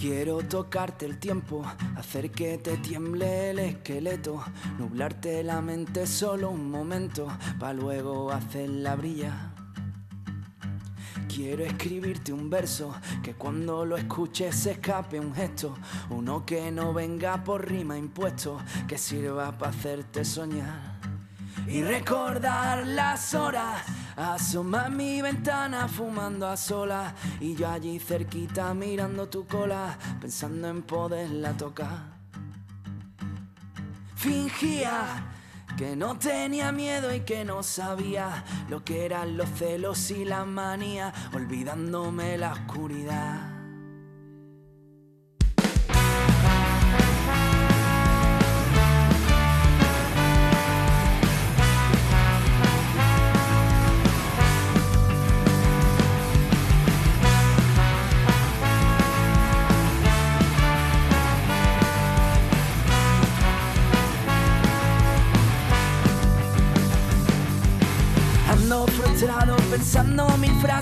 Quiero 0.00 0.38
tocarte 0.38 1.04
el 1.04 1.18
tiempo, 1.18 1.62
hacer 1.94 2.30
que 2.30 2.56
te 2.56 2.78
tiemble 2.78 3.50
el 3.50 3.58
esqueleto, 3.58 4.42
nublarte 4.78 5.44
la 5.44 5.60
mente 5.60 6.06
solo 6.06 6.48
un 6.48 6.70
momento, 6.70 7.28
pa' 7.58 7.74
luego 7.74 8.32
hacerla 8.32 8.96
brillar. 8.96 9.52
Quiero 11.28 11.66
escribirte 11.66 12.32
un 12.32 12.48
verso 12.48 12.94
que 13.22 13.34
cuando 13.34 13.84
lo 13.84 13.98
escuches 13.98 14.56
se 14.56 14.70
escape 14.70 15.20
un 15.20 15.34
gesto, 15.34 15.76
uno 16.08 16.46
que 16.46 16.70
no 16.70 16.94
venga 16.94 17.44
por 17.44 17.68
rima 17.68 17.98
impuesto, 17.98 18.58
que 18.88 18.96
sirva 18.96 19.58
para 19.58 19.70
hacerte 19.70 20.24
soñar. 20.24 20.98
Y 21.66 21.82
recordar 21.82 22.86
las 22.86 23.34
horas, 23.34 23.82
asoma 24.20 24.88
mi 24.88 25.22
ventana 25.22 25.88
fumando 25.88 26.46
a 26.46 26.56
solas 26.56 27.14
y 27.40 27.54
yo 27.54 27.68
allí 27.68 27.98
cerquita 27.98 28.74
mirando 28.74 29.28
tu 29.28 29.46
cola, 29.46 29.98
pensando 30.20 30.68
en 30.68 30.82
poderla 30.82 31.56
tocar. 31.56 32.20
Fingía 34.16 35.26
que 35.76 35.96
no 35.96 36.18
tenía 36.18 36.72
miedo 36.72 37.14
y 37.14 37.20
que 37.20 37.44
no 37.44 37.62
sabía 37.62 38.44
lo 38.68 38.84
que 38.84 39.06
eran 39.06 39.36
los 39.38 39.48
celos 39.48 40.10
y 40.10 40.26
la 40.26 40.44
manía, 40.44 41.12
olvidándome 41.32 42.36
la 42.36 42.52
oscuridad. 42.52 43.49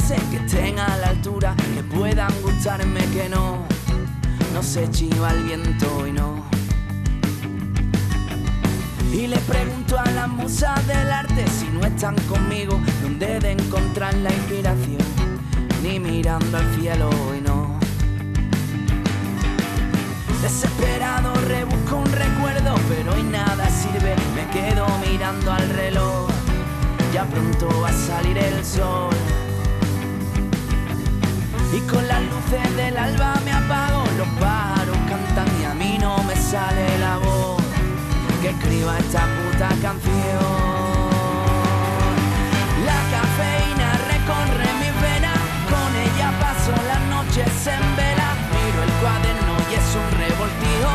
Sé 0.09 0.17
que 0.31 0.37
estén 0.39 0.79
a 0.79 0.97
la 0.97 1.09
altura, 1.09 1.55
que 1.75 1.83
puedan 1.83 2.33
gustarme, 2.43 3.01
que 3.13 3.29
no, 3.29 3.59
no 4.55 4.63
se 4.63 4.91
chiva 4.91 5.31
el 5.33 5.43
viento 5.45 6.07
y 6.07 6.13
no. 6.13 6.45
Y 9.13 9.27
le 9.27 9.37
pregunto 9.39 9.99
a 9.99 10.11
las 10.13 10.29
musas 10.29 10.87
del 10.87 11.11
arte 11.11 11.45
si 11.47 11.67
no 11.69 11.81
están 11.87 12.17
conmigo, 12.27 12.81
dónde 13.03 13.39
de 13.39 13.53
encontrar 13.53 14.15
la 14.15 14.31
inspiración, 14.33 14.99
ni 15.83 15.99
mirando 16.01 16.57
al 16.57 16.75
cielo 16.77 17.11
y 17.37 17.41
no. 17.41 17.79
Desesperado 20.41 21.35
rebusco 21.47 21.97
un 21.97 22.13
recuerdo, 22.13 22.75
pero 22.89 23.15
hoy 23.15 23.25
nada 23.25 23.69
sirve, 23.69 24.15
me 24.35 24.47
quedo 24.51 24.87
mirando 25.07 25.53
al 25.53 25.69
reloj, 25.69 26.28
ya 27.13 27.25
pronto 27.25 27.69
va 27.81 27.89
a 27.89 27.93
salir 27.93 28.37
el 28.39 28.65
sol. 28.65 29.15
Y 31.73 31.81
con 31.91 32.07
las 32.07 32.23
luces 32.23 32.77
del 32.77 32.97
alba 32.97 33.35
me 33.45 33.53
apago, 33.53 34.05
los 34.17 34.29
pájaros 34.41 34.97
cantan 35.09 35.49
y 35.61 35.65
a 35.65 35.75
mí 35.75 35.99
no 36.01 36.23
me 36.25 36.37
sale 36.37 36.99
la 36.99 37.19
voz 37.19 37.63
que 38.43 38.51
escriba 38.51 38.99
esta 38.99 39.27
puta 39.37 39.69
canción. 39.83 40.69
La 42.87 43.01
cafeína 43.15 43.91
recorre 44.13 44.69
mis 44.81 44.95
venas, 45.03 45.41
con 45.73 45.91
ella 46.07 46.31
paso 46.41 46.73
las 46.87 47.03
noches 47.15 47.67
en 47.67 47.85
vela. 47.97 48.29
Miro 48.55 48.83
el 48.83 48.93
cuaderno 49.01 49.55
y 49.71 49.75
es 49.81 49.89
un 50.01 50.09
revoltijo, 50.23 50.95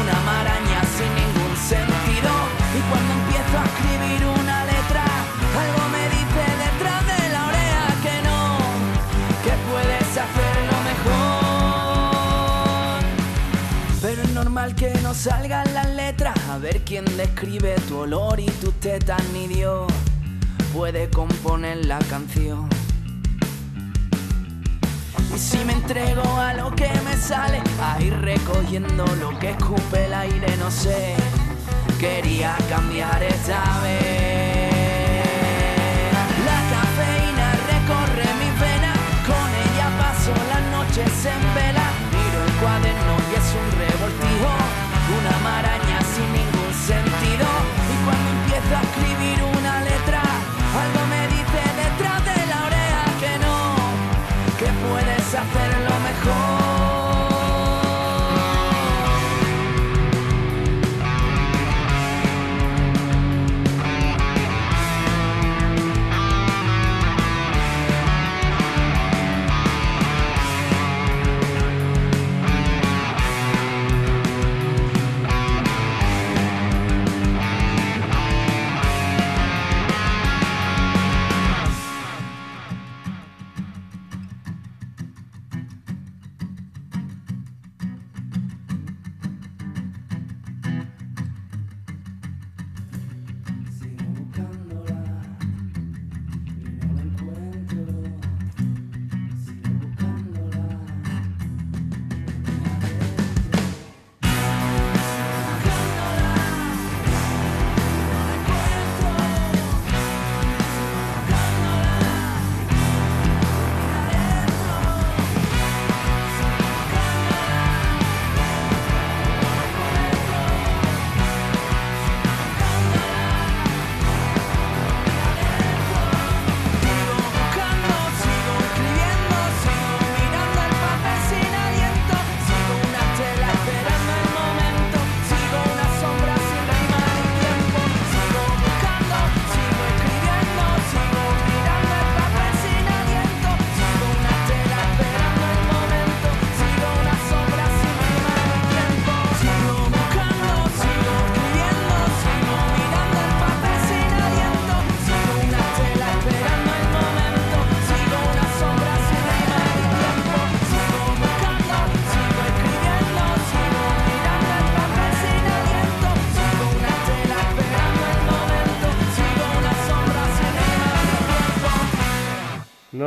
una 0.00 0.18
maraña 0.30 0.69
salgan 15.14 15.72
las 15.74 15.88
letras, 15.94 16.34
a 16.50 16.58
ver 16.58 16.82
quién 16.84 17.04
describe 17.16 17.74
tu 17.88 17.98
olor 17.98 18.38
y 18.38 18.46
tus 18.46 18.72
tetas, 18.80 19.22
ni 19.32 19.48
Dios 19.48 19.90
puede 20.72 21.10
componer 21.10 21.84
la 21.86 21.98
canción. 21.98 22.68
Y 25.34 25.38
si 25.38 25.64
me 25.64 25.72
entrego 25.72 26.22
a 26.36 26.54
lo 26.54 26.74
que 26.74 26.88
me 27.04 27.16
sale, 27.16 27.60
a 27.82 28.00
ir 28.00 28.16
recogiendo 28.20 29.04
lo 29.16 29.36
que 29.38 29.50
escupe 29.50 30.06
el 30.06 30.14
aire, 30.14 30.56
no 30.58 30.70
sé, 30.70 31.16
quería 31.98 32.56
cambiar 32.68 33.22
esta 33.22 33.80
vez. 33.82 34.80
La 36.46 36.60
cafeína 36.72 37.52
recorre 37.72 38.28
mis 38.38 38.60
venas, 38.60 38.98
con 39.26 39.48
ella 39.64 39.88
paso 39.98 40.32
las 40.48 40.62
noches 40.70 41.26
en 41.26 41.54
vela. 41.54 41.86
Miro 42.12 42.44
el 42.44 42.52
cuaderno 42.60 43.16
y 43.30 43.34
es 43.34 43.54
un 43.54 43.79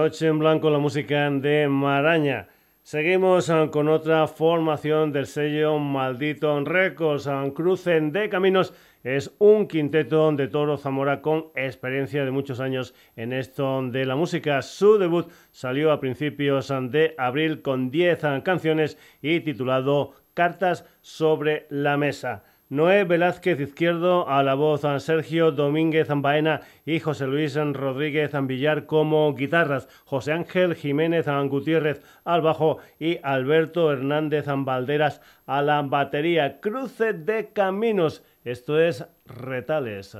Noche 0.03 0.27
en 0.27 0.37
blanco, 0.37 0.69
la 0.69 0.79
música 0.79 1.29
de 1.29 1.69
Maraña. 1.69 2.49
Seguimos 2.81 3.49
ah, 3.49 3.69
con 3.71 3.87
otra 3.87 4.27
formación 4.27 5.13
del 5.13 5.27
sello 5.27 5.79
Maldito 5.79 6.59
Records. 6.65 7.25
ah, 7.27 7.45
Cruce 7.55 8.01
de 8.01 8.27
Caminos 8.27 8.73
es 9.05 9.33
un 9.39 9.65
quinteto 9.65 10.29
de 10.33 10.49
Toro 10.49 10.75
Zamora 10.75 11.21
con 11.21 11.45
experiencia 11.55 12.25
de 12.25 12.31
muchos 12.31 12.59
años 12.59 12.93
en 13.15 13.31
esto 13.31 13.81
de 13.81 14.05
la 14.05 14.17
música. 14.17 14.61
Su 14.61 14.97
debut 14.97 15.31
salió 15.51 15.93
a 15.93 16.01
principios 16.01 16.69
ah, 16.69 16.81
de 16.81 17.15
abril 17.17 17.61
con 17.61 17.89
10 17.89 18.23
ah, 18.25 18.41
canciones 18.43 18.97
y 19.21 19.39
titulado 19.39 20.11
Cartas 20.33 20.85
sobre 20.99 21.65
la 21.69 21.95
Mesa. 21.95 22.43
Noé 22.73 23.03
Velázquez 23.03 23.59
Izquierdo 23.59 24.27
a 24.27 24.41
la 24.41 24.55
voz, 24.55 24.81
Sergio 24.97 25.51
Domínguez 25.51 26.07
Baena 26.09 26.61
y 26.87 26.99
José 26.99 27.27
Luis 27.27 27.55
Rodríguez 27.55 28.31
Villar 28.47 28.87
como 28.87 29.31
guitarras, 29.35 29.87
José 30.05 30.31
Ángel 30.31 30.73
Jiménez 30.73 31.27
Gutiérrez 31.49 32.01
al 32.23 32.41
bajo 32.41 32.79
y 32.97 33.19
Alberto 33.21 33.91
Hernández 33.91 34.45
Valderas 34.47 35.21
a 35.45 35.61
la 35.61 35.83
batería. 35.83 36.59
Cruce 36.61 37.13
de 37.13 37.53
caminos, 37.53 38.23
esto 38.43 38.81
es 38.81 39.05
Retales. 39.27 40.17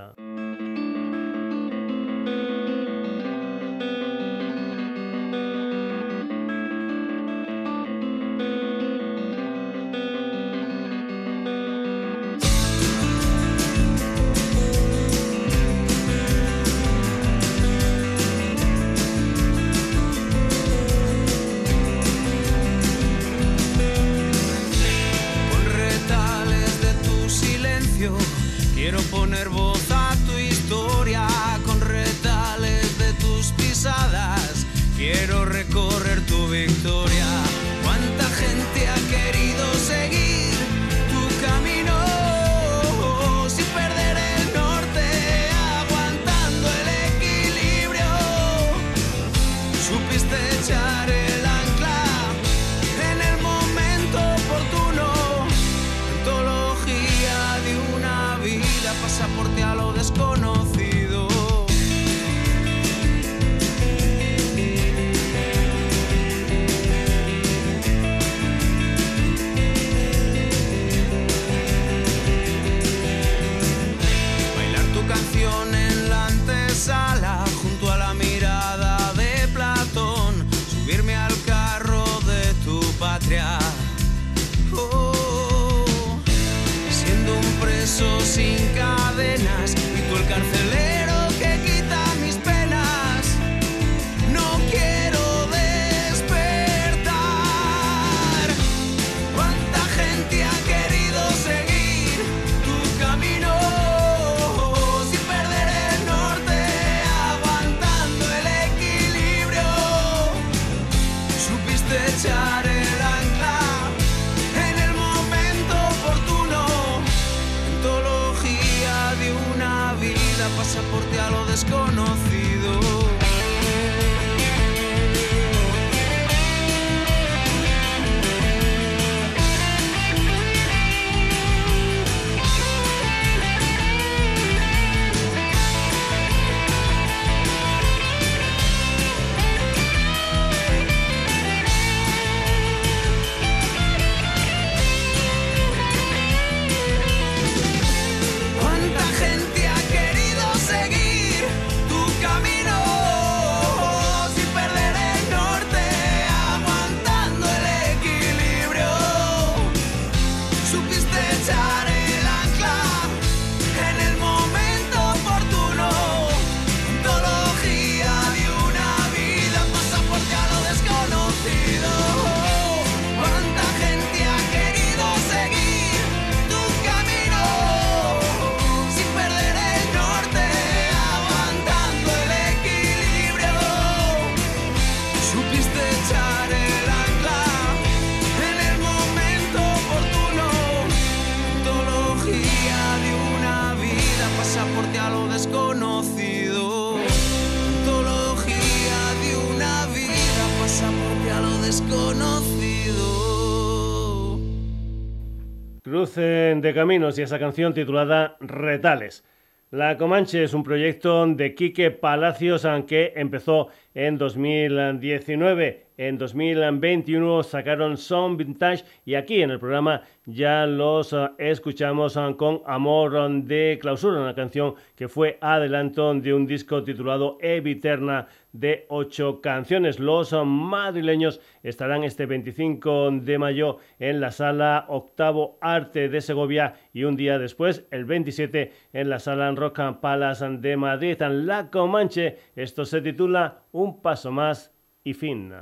Crucen 205.93 206.59
de 206.61 206.73
caminos 206.73 207.19
y 207.19 207.21
esa 207.21 207.37
canción 207.37 207.71
titulada 207.75 208.35
Retales. 208.39 209.23
La 209.69 209.95
Comanche 209.95 210.43
es 210.43 210.55
un 210.55 210.63
proyecto 210.63 211.27
de 211.27 211.53
Quique 211.53 211.91
Palacios 211.91 212.65
que 212.87 213.13
empezó 213.15 213.67
en 213.93 214.17
2019 214.17 215.82
en 215.97 216.17
2021 216.17 217.43
sacaron 217.43 217.97
Son 217.97 218.37
Vintage 218.37 218.83
y 219.05 219.15
aquí 219.15 219.41
en 219.41 219.51
el 219.51 219.59
programa 219.59 220.01
ya 220.25 220.65
los 220.65 221.13
eh, 221.13 221.29
escuchamos 221.37 222.15
eh, 222.15 222.35
con 222.37 222.61
Amor 222.65 223.43
de 223.43 223.77
Clausura, 223.81 224.21
una 224.21 224.33
canción 224.33 224.75
que 224.95 225.07
fue 225.07 225.37
adelanto 225.41 226.13
de 226.13 226.33
un 226.33 226.47
disco 226.47 226.83
titulado 226.83 227.37
Eviterna 227.41 228.27
de 228.53 228.85
ocho 228.89 229.41
canciones. 229.41 229.99
Los 229.99 230.31
eh, 230.31 230.41
madrileños 230.45 231.41
estarán 231.61 232.03
este 232.03 232.25
25 232.25 233.11
de 233.21 233.37
mayo 233.37 233.77
en 233.99 234.21
la 234.21 234.31
sala 234.31 234.85
Octavo 234.87 235.57
Arte 235.59 236.07
de 236.09 236.21
Segovia 236.21 236.75
y 236.93 237.03
un 237.03 237.15
día 237.15 237.37
después, 237.37 237.85
el 237.91 238.05
27, 238.05 238.71
en 238.93 239.09
la 239.09 239.19
sala 239.19 239.51
Rock 239.51 239.79
and 239.79 239.99
Palace 239.99 240.47
de 240.47 240.77
Madrid. 240.77 241.21
En 241.21 241.45
La 241.47 241.69
Comanche, 241.69 242.37
esto 242.55 242.85
se 242.85 243.01
titula 243.01 243.63
Un 243.71 244.01
paso 244.01 244.31
más 244.31 244.73
y 245.03 245.13
fin. 245.13 245.53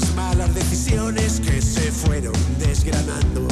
las 0.00 0.14
malas 0.14 0.54
decisiones 0.54 1.40
que 1.40 1.60
se 1.60 1.92
fueron 1.92 2.34
desgranando. 2.58 3.46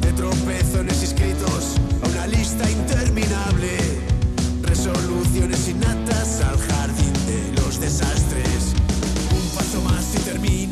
De 0.00 0.12
tropezones 0.12 1.02
inscritos 1.02 1.76
a 2.02 2.08
una 2.08 2.26
lista 2.26 2.70
interminable. 2.70 3.78
Resoluciones 4.62 5.68
innatas 5.68 6.40
al 6.42 6.58
jardín 6.58 7.12
de 7.26 7.60
los 7.60 7.80
desastres. 7.80 8.74
Un 9.32 9.48
paso 9.56 9.80
más 9.82 10.14
y 10.14 10.18
termina. 10.18 10.65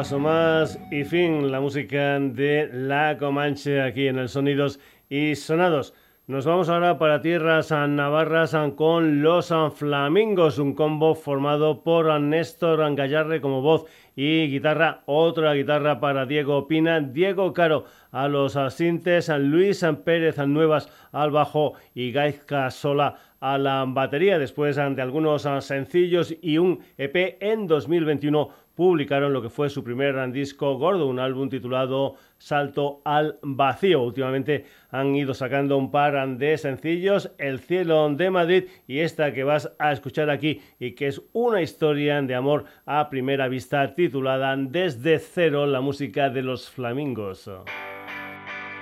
Paso 0.00 0.18
más 0.18 0.80
y 0.90 1.04
fin 1.04 1.52
la 1.52 1.60
música 1.60 2.18
de 2.18 2.70
La 2.72 3.18
Comanche 3.18 3.82
aquí 3.82 4.06
en 4.06 4.16
el 4.16 4.30
Sonidos 4.30 4.80
y 5.10 5.34
Sonados. 5.34 5.92
Nos 6.26 6.46
vamos 6.46 6.70
ahora 6.70 6.96
para 6.96 7.20
tierras 7.20 7.70
navarras 7.70 8.56
con 8.76 9.20
los 9.20 9.52
Flamingos, 9.74 10.58
un 10.58 10.74
combo 10.74 11.14
formado 11.14 11.82
por 11.82 12.18
Néstor 12.18 12.94
Gallarre 12.94 13.42
como 13.42 13.60
voz 13.60 13.84
y 14.16 14.46
guitarra, 14.48 15.02
otra 15.04 15.52
guitarra 15.52 16.00
para 16.00 16.24
Diego 16.24 16.66
Pina, 16.66 17.00
Diego 17.00 17.52
Caro 17.52 17.84
a 18.10 18.26
los 18.26 18.56
sintes, 18.72 19.28
Luis 19.28 19.84
Pérez 20.04 20.38
Nuevas 20.38 20.88
al 21.12 21.30
bajo 21.30 21.74
y 21.94 22.10
Gaizka 22.12 22.70
Sola 22.70 23.16
a 23.40 23.58
la 23.58 23.84
batería. 23.86 24.38
Después 24.38 24.76
de 24.76 25.02
algunos 25.02 25.48
sencillos 25.60 26.34
y 26.40 26.58
un 26.58 26.80
EP 26.96 27.38
en 27.40 27.66
2021 27.66 28.50
publicaron 28.80 29.34
lo 29.34 29.42
que 29.42 29.50
fue 29.50 29.68
su 29.68 29.84
primer 29.84 30.32
disco 30.32 30.78
gordo, 30.78 31.06
un 31.06 31.18
álbum 31.18 31.50
titulado 31.50 32.14
Salto 32.38 33.02
al 33.04 33.38
Vacío. 33.42 34.00
Últimamente 34.02 34.64
han 34.90 35.14
ido 35.14 35.34
sacando 35.34 35.76
un 35.76 35.90
par 35.90 36.26
de 36.38 36.56
sencillos, 36.56 37.30
El 37.36 37.60
Cielo 37.60 38.08
de 38.08 38.30
Madrid 38.30 38.64
y 38.86 39.00
esta 39.00 39.34
que 39.34 39.44
vas 39.44 39.70
a 39.78 39.92
escuchar 39.92 40.30
aquí 40.30 40.62
y 40.78 40.92
que 40.92 41.08
es 41.08 41.20
una 41.34 41.60
historia 41.60 42.22
de 42.22 42.34
amor 42.34 42.64
a 42.86 43.10
primera 43.10 43.48
vista 43.48 43.94
titulada 43.94 44.56
Desde 44.56 45.18
Cero, 45.18 45.66
la 45.66 45.82
música 45.82 46.30
de 46.30 46.40
los 46.40 46.70
flamingos. 46.70 47.50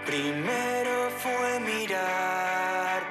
Primero 0.07 1.11
fue 1.11 1.59
mirar, 1.59 3.03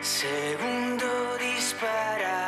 segundo 0.00 1.06
disparar 1.40 2.41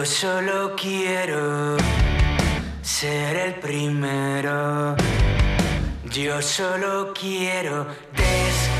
Yo 0.00 0.06
solo 0.06 0.74
quiero 0.76 1.76
ser 2.80 3.36
el 3.36 3.54
primero. 3.56 4.96
Yo 6.10 6.40
solo 6.40 7.12
quiero 7.12 7.86
desde 8.16 8.79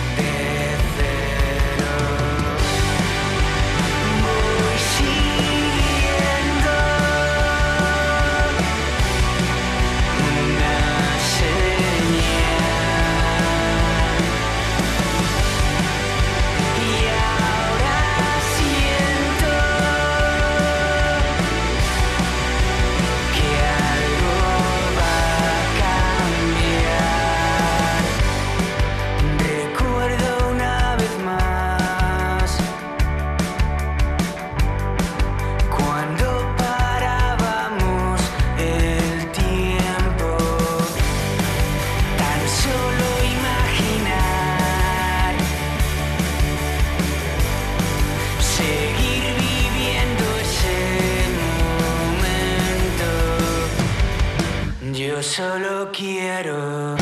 Yo 55.21 55.25
solo 55.25 55.93
quiero 55.93 56.97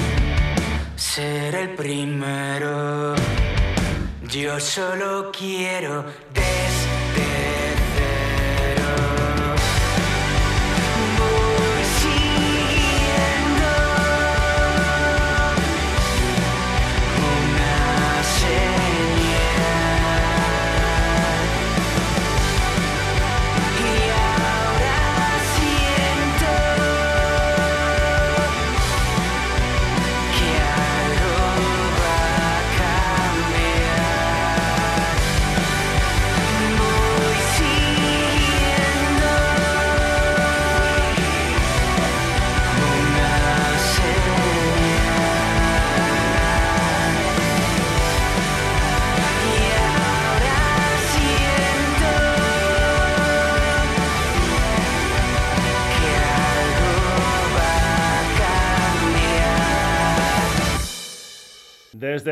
ser 0.96 1.54
el 1.54 1.68
primero. 1.76 3.14
Yo 4.28 4.58
solo 4.58 5.30
quiero 5.30 6.04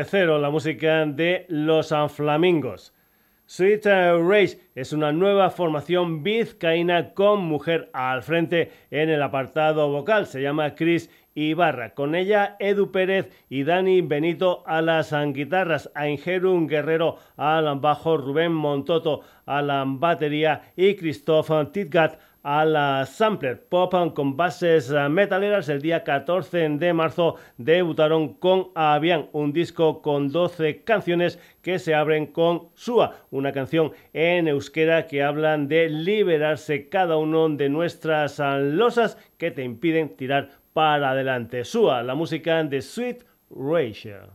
cero 0.05 0.39
la 0.39 0.49
música 0.49 1.05
de 1.05 1.45
Los 1.49 1.93
Flamingos. 2.09 2.93
Sweet 3.45 3.85
Rage 3.85 4.59
es 4.75 4.91
una 4.91 5.13
nueva 5.13 5.49
formación 5.49 6.21
vizcaína 6.21 7.13
con 7.13 7.39
mujer 7.45 7.89
al 7.93 8.21
frente 8.21 8.71
en 8.91 9.09
el 9.09 9.23
apartado 9.23 9.89
vocal. 9.89 10.25
Se 10.25 10.41
llama 10.41 10.75
Chris 10.75 11.09
Ibarra. 11.33 11.93
Con 11.93 12.13
ella 12.13 12.57
Edu 12.59 12.91
Pérez 12.91 13.29
y 13.47 13.63
Dani 13.63 14.01
Benito 14.01 14.63
a 14.65 14.81
las 14.81 15.13
guitarras, 15.33 15.89
a 15.95 16.09
Ingerun 16.09 16.67
Guerrero 16.67 17.19
al 17.37 17.79
bajo, 17.79 18.17
Rubén 18.17 18.51
Montoto 18.51 19.21
a 19.45 19.61
la 19.61 19.85
batería 19.87 20.73
y 20.75 20.95
Christoph 20.95 21.49
Titgat 21.71 22.19
a 22.49 22.63
la 22.63 23.05
sampler 23.05 23.59
pop 23.67 23.93
con 24.15 24.37
bases 24.37 24.89
eh, 24.89 25.09
metaleras. 25.09 25.67
El 25.67 25.81
día 25.81 26.05
14 26.05 26.69
de 26.69 26.93
marzo 26.93 27.35
debutaron 27.57 28.35
con 28.35 28.69
Avian, 28.73 29.27
un 29.33 29.51
disco 29.51 30.01
con 30.01 30.31
12 30.31 30.85
canciones 30.85 31.39
que 31.61 31.77
se 31.77 31.93
abren 31.93 32.27
con 32.27 32.69
Sua, 32.73 33.25
una 33.31 33.51
canción 33.51 33.91
en 34.13 34.47
euskera 34.47 35.07
que 35.07 35.23
hablan 35.23 35.67
de 35.67 35.89
liberarse 35.89 36.87
cada 36.87 37.17
uno 37.17 37.49
de 37.49 37.67
nuestras 37.67 38.39
eh, 38.39 38.43
losas 38.61 39.17
que 39.37 39.51
te 39.51 39.65
impiden 39.65 40.15
tirar 40.15 40.51
para 40.71 41.11
adelante. 41.11 41.65
Sua, 41.65 42.01
la 42.01 42.15
música 42.15 42.63
de 42.63 42.81
Sweet 42.81 43.25
Rachel. 43.49 44.29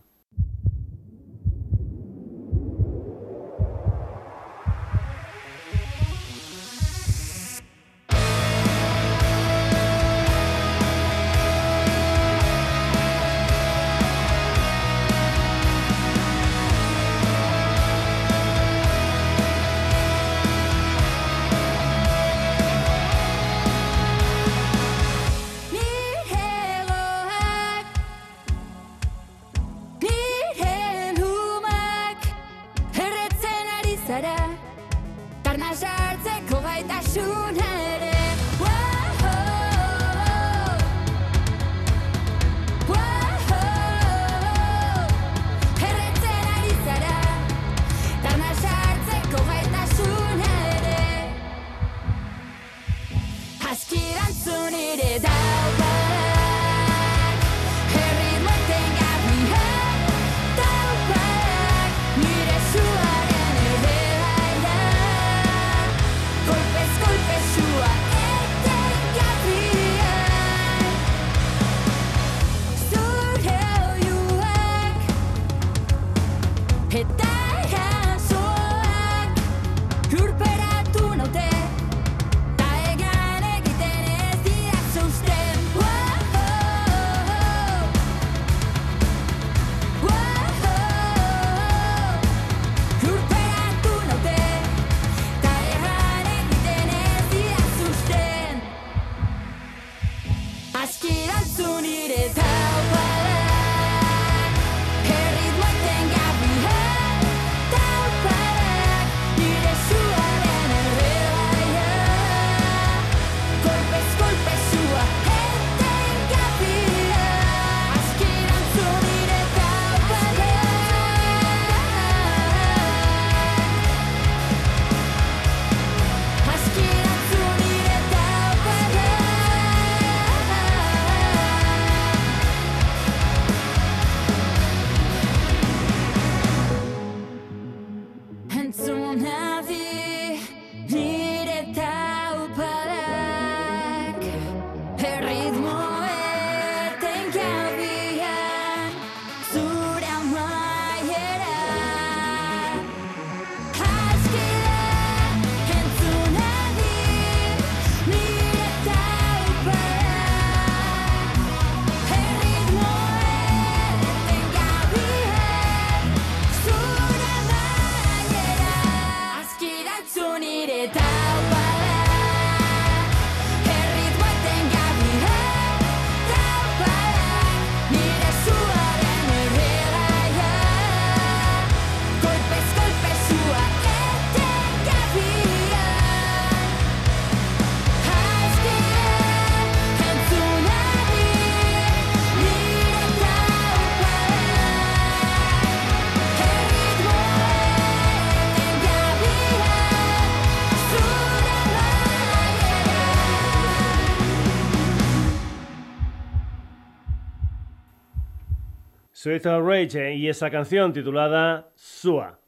Sweet 209.22 209.46
Rage 209.46 210.14
y 210.16 210.28
esa 210.28 210.50
canción 210.50 210.92
titulada 210.92 211.70
Sua. 211.76 212.40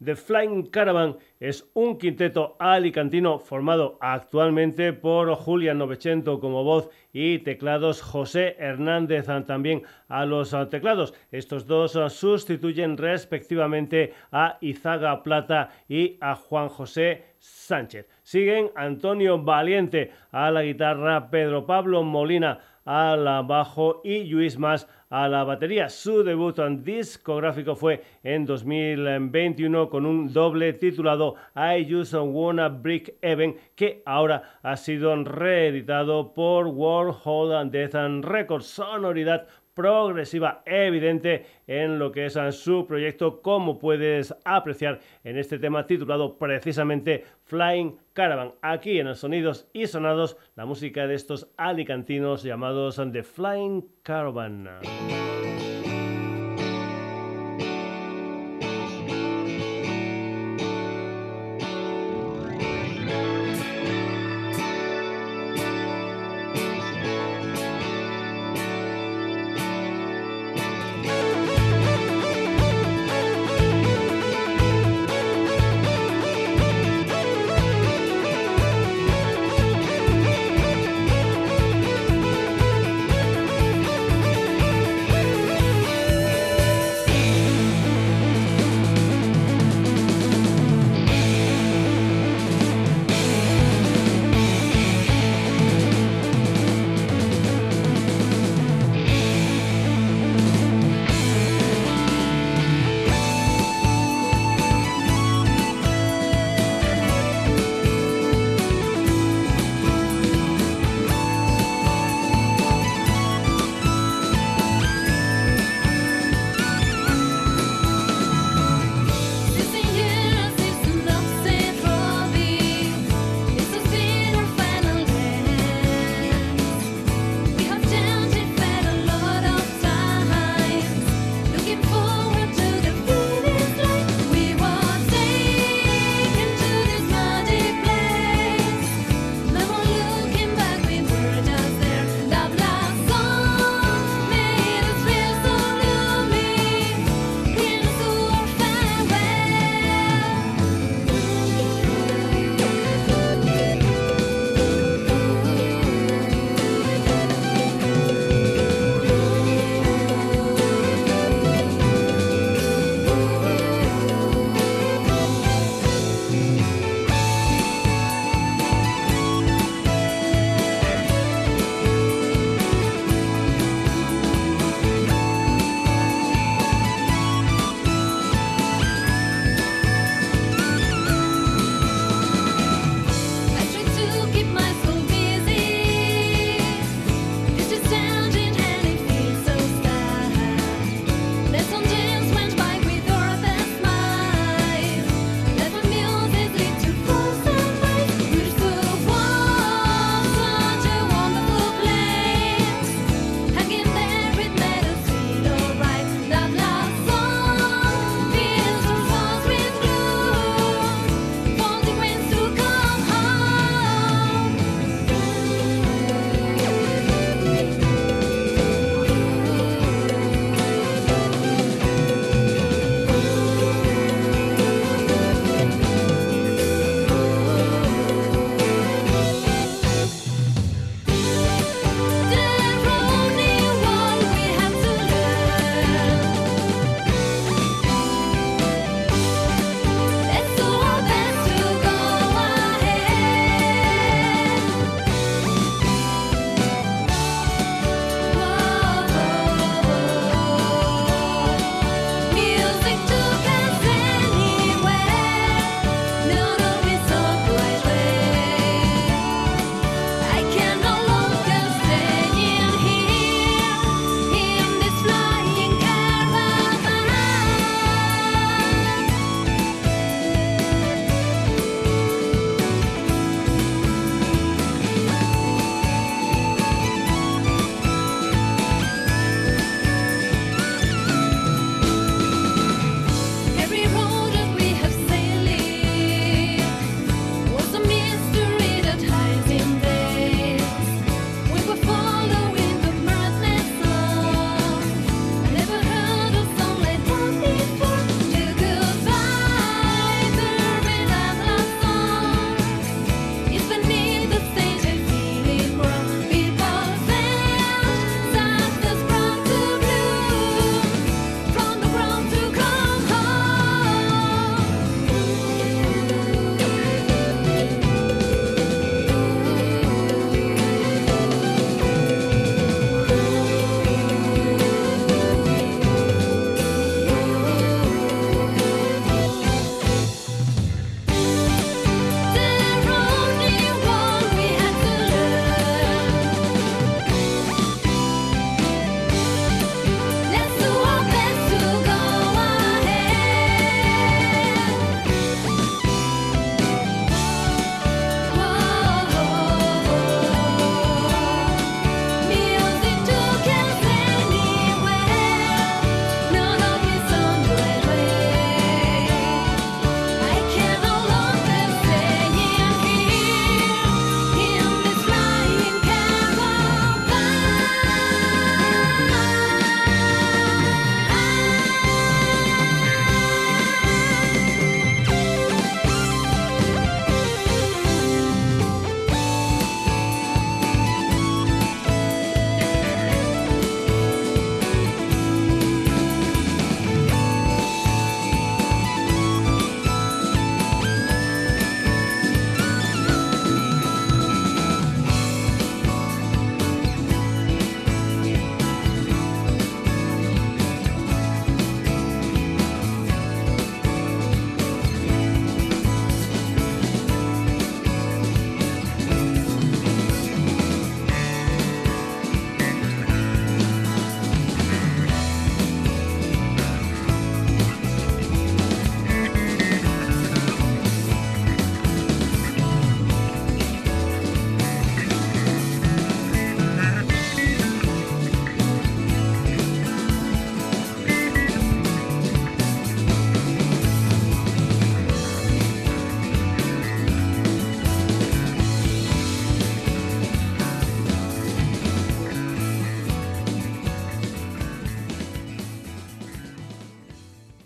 The 0.00 0.14
Flying 0.14 0.66
Caravan 0.70 1.16
es 1.40 1.68
un 1.74 1.98
quinteto 1.98 2.54
alicantino 2.60 3.40
formado 3.40 3.98
actualmente 4.00 4.92
por 4.92 5.34
Julian 5.34 5.78
Novecento 5.78 6.38
como 6.38 6.62
voz 6.62 6.88
y 7.12 7.40
teclados, 7.40 8.00
José 8.00 8.54
Hernández 8.60 9.26
también 9.44 9.82
a 10.06 10.24
los 10.24 10.54
teclados. 10.70 11.14
Estos 11.32 11.66
dos 11.66 11.98
sustituyen 12.12 12.96
respectivamente 12.96 14.14
a 14.30 14.58
Izaga 14.60 15.20
Plata 15.24 15.70
y 15.88 16.16
a 16.20 16.36
Juan 16.36 16.68
José 16.68 17.24
Sánchez. 17.40 18.08
Siguen 18.22 18.70
Antonio 18.76 19.42
Valiente 19.42 20.12
a 20.30 20.52
la 20.52 20.62
guitarra, 20.62 21.28
Pedro 21.28 21.66
Pablo 21.66 22.04
Molina 22.04 22.60
al 22.84 23.24
bajo 23.46 24.02
y 24.04 24.24
Luis 24.24 24.58
Más 24.58 24.86
a 25.10 25.28
la 25.28 25.44
batería. 25.44 25.88
Su 25.88 26.22
debut 26.22 26.58
discográfico 26.82 27.74
fue 27.76 28.02
en 28.22 28.46
2021 28.46 29.88
con 29.88 30.06
un 30.06 30.32
doble 30.32 30.72
titulado 30.72 31.36
I 31.54 31.86
Just 31.90 32.14
Wanna 32.14 32.68
Break 32.68 33.14
Even 33.22 33.56
que 33.74 34.02
ahora 34.06 34.58
ha 34.62 34.76
sido 34.76 35.14
reeditado 35.24 36.32
por 36.34 36.66
World 36.66 37.16
Hold 37.24 37.70
Death 37.70 37.94
Records. 38.24 38.66
Sonoridad 38.66 39.46
progresiva 39.74 40.62
evidente 40.64 41.46
en 41.66 41.98
lo 41.98 42.12
que 42.12 42.26
es 42.26 42.38
su 42.50 42.86
proyecto, 42.86 43.42
como 43.42 43.78
puedes 43.78 44.34
apreciar 44.44 45.00
en 45.24 45.38
este 45.38 45.58
tema 45.58 45.86
titulado 45.86 46.38
precisamente 46.38 47.24
Flying 47.44 47.96
Caravan. 48.12 48.52
Aquí 48.62 48.98
en 48.98 49.08
los 49.08 49.18
sonidos 49.18 49.68
y 49.72 49.86
sonados, 49.86 50.36
la 50.56 50.64
música 50.64 51.06
de 51.06 51.14
estos 51.14 51.48
alicantinos 51.56 52.42
llamados 52.42 52.98
The 53.12 53.22
Flying 53.22 53.84
Caravan. 54.02 54.68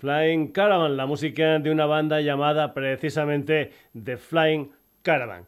Flying 0.09 0.53
Caravan, 0.53 0.97
la 0.97 1.05
música 1.05 1.59
de 1.59 1.71
una 1.71 1.85
banda 1.85 2.23
llamada 2.23 2.73
precisamente 2.73 3.73
The 3.93 4.17
Flying 4.17 4.71
Caravan. 5.03 5.45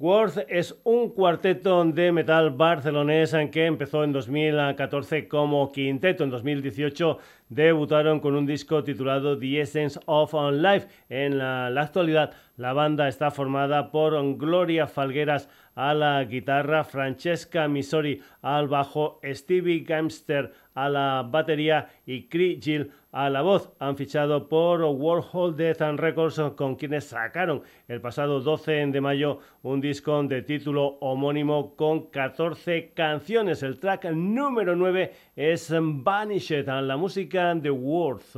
Worth 0.00 0.38
es 0.48 0.76
un 0.82 1.10
cuarteto 1.10 1.84
de 1.84 2.10
metal 2.10 2.50
barcelonés 2.50 3.32
que 3.52 3.66
empezó 3.66 4.02
en 4.02 4.12
2014 4.12 5.28
como 5.28 5.70
quinteto. 5.70 6.24
En 6.24 6.30
2018 6.30 7.18
debutaron 7.48 8.18
con 8.18 8.34
un 8.34 8.44
disco 8.44 8.82
titulado 8.82 9.38
The 9.38 9.60
Essence 9.60 10.00
of 10.06 10.34
Life. 10.50 10.88
En 11.08 11.38
la, 11.38 11.70
la 11.70 11.82
actualidad 11.82 12.32
la 12.56 12.72
banda 12.72 13.06
está 13.06 13.30
formada 13.30 13.92
por 13.92 14.14
Gloria 14.36 14.88
Falgueras 14.88 15.48
a 15.74 15.94
la 15.94 16.24
guitarra, 16.24 16.84
Francesca 16.84 17.68
Misori 17.68 18.20
al 18.42 18.68
bajo, 18.68 19.20
Stevie 19.24 19.80
Gamster 19.80 20.52
a 20.74 20.88
la 20.88 21.26
batería 21.28 21.88
y 22.06 22.28
Cree 22.28 22.58
Gill 22.60 22.90
a 23.12 23.30
la 23.30 23.42
voz. 23.42 23.72
Han 23.78 23.96
fichado 23.96 24.48
por 24.48 24.82
Warhol 24.82 25.56
Death 25.56 25.82
and 25.82 26.00
Records 26.00 26.40
con 26.56 26.76
quienes 26.76 27.04
sacaron 27.04 27.62
el 27.88 28.00
pasado 28.00 28.40
12 28.40 28.86
de 28.86 29.00
mayo 29.00 29.38
un 29.62 29.80
disco 29.80 30.22
de 30.22 30.42
título 30.42 30.98
homónimo 31.00 31.76
con 31.76 32.10
14 32.10 32.92
canciones. 32.94 33.62
El 33.62 33.78
track 33.78 34.04
número 34.12 34.76
9 34.76 35.12
es 35.36 35.72
Vanished, 35.72 36.66
la 36.66 36.96
música 36.96 37.54
de 37.54 37.70
Worth. 37.70 38.36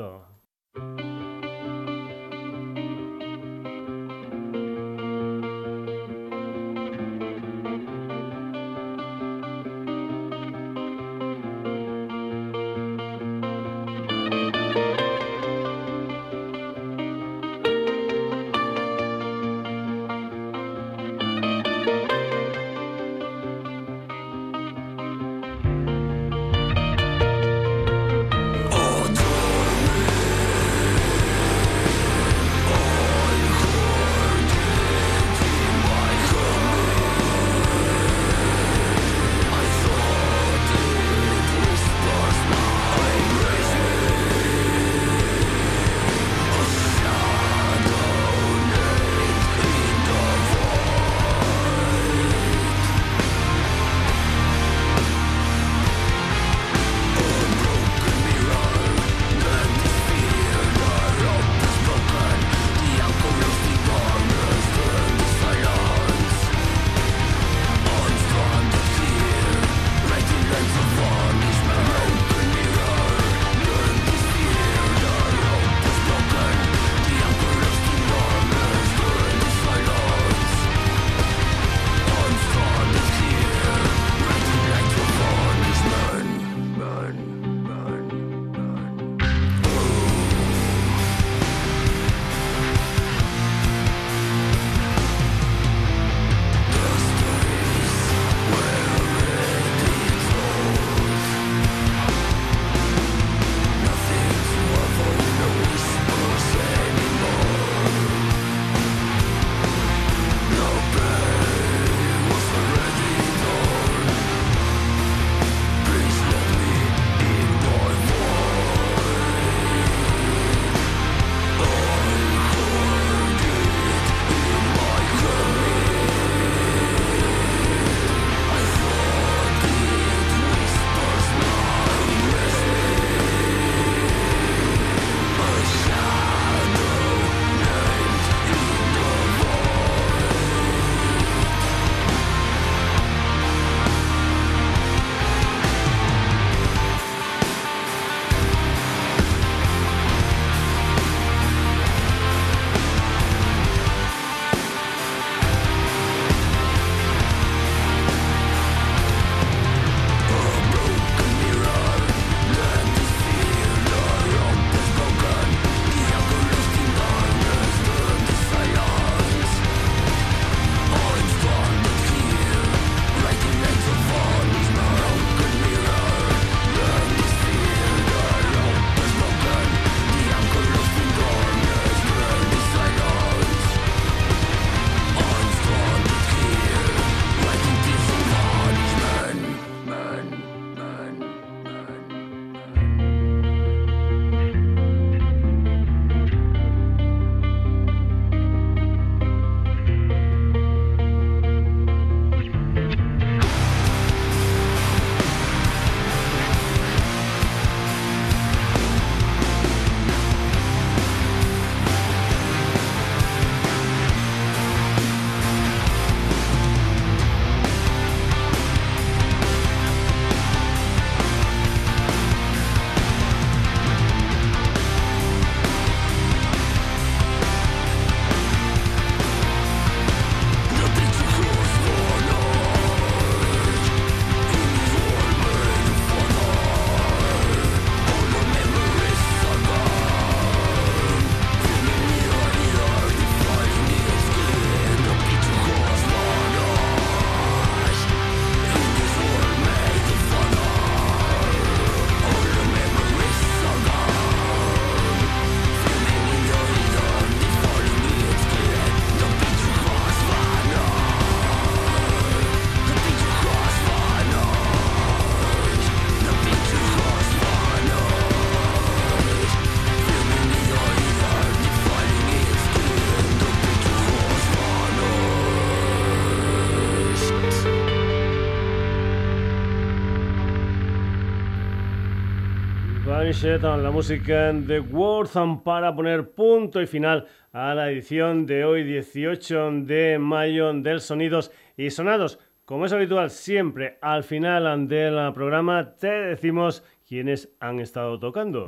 La 283.42 283.90
música 283.90 284.52
de 284.52 284.80
Wortham 284.80 285.62
para 285.62 285.94
poner 285.94 286.30
punto 286.30 286.80
y 286.80 286.86
final 286.86 287.26
a 287.52 287.74
la 287.74 287.90
edición 287.90 288.46
de 288.46 288.64
hoy, 288.64 288.84
18 288.84 289.70
de 289.82 290.18
mayo, 290.18 290.72
del 290.72 291.00
Sonidos 291.00 291.50
y 291.76 291.90
Sonados. 291.90 292.38
Como 292.64 292.86
es 292.86 292.92
habitual, 292.92 293.30
siempre 293.30 293.98
al 294.00 294.22
final 294.22 294.88
del 294.88 295.32
programa 295.32 295.94
te 295.96 296.08
decimos 296.08 296.84
quiénes 297.06 297.50
han 297.60 297.80
estado 297.80 298.18
tocando. 298.18 298.66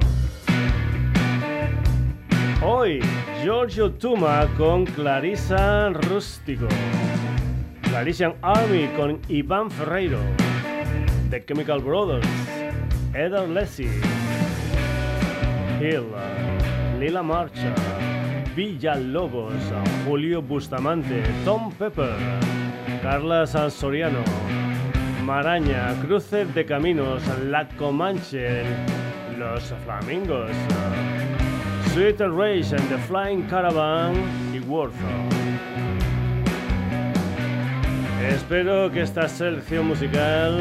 Hoy, 2.63 3.01
Giorgio 3.43 3.93
Tuma 3.93 4.49
con 4.59 4.85
Clarissa 4.85 5.91
Rústico. 5.91 6.67
Clarissa 7.83 8.35
Army 8.43 8.89
con 8.97 9.21
Iván 9.29 9.71
Ferreiro. 9.71 10.19
The 11.31 11.45
Chemical 11.45 11.81
Brothers. 11.81 12.29
Eder 13.15 13.49
Lessie. 13.49 14.26
Lila 16.99 17.23
Marcha, 17.23 17.73
Lobos, 18.57 19.55
Julio 20.05 20.43
Bustamante, 20.43 21.23
Tom 21.45 21.71
Pepper, 21.71 22.17
Carla 23.03 23.47
Sansoriano, 23.47 24.25
Maraña, 25.25 25.95
Cruces 26.03 26.53
de 26.55 26.67
Caminos, 26.67 27.23
La 27.45 27.69
Comanche, 27.69 28.65
Los 29.39 29.73
Flamingos, 29.85 30.51
Sweet 31.93 32.21
Rage 32.21 32.73
and 32.73 32.89
the 32.89 32.99
Flying 33.07 33.47
Caravan 33.47 34.15
y 34.53 34.59
Warthog. 34.59 34.97
Espero 38.29 38.91
que 38.91 39.03
esta 39.03 39.29
selección 39.29 39.87
musical 39.87 40.59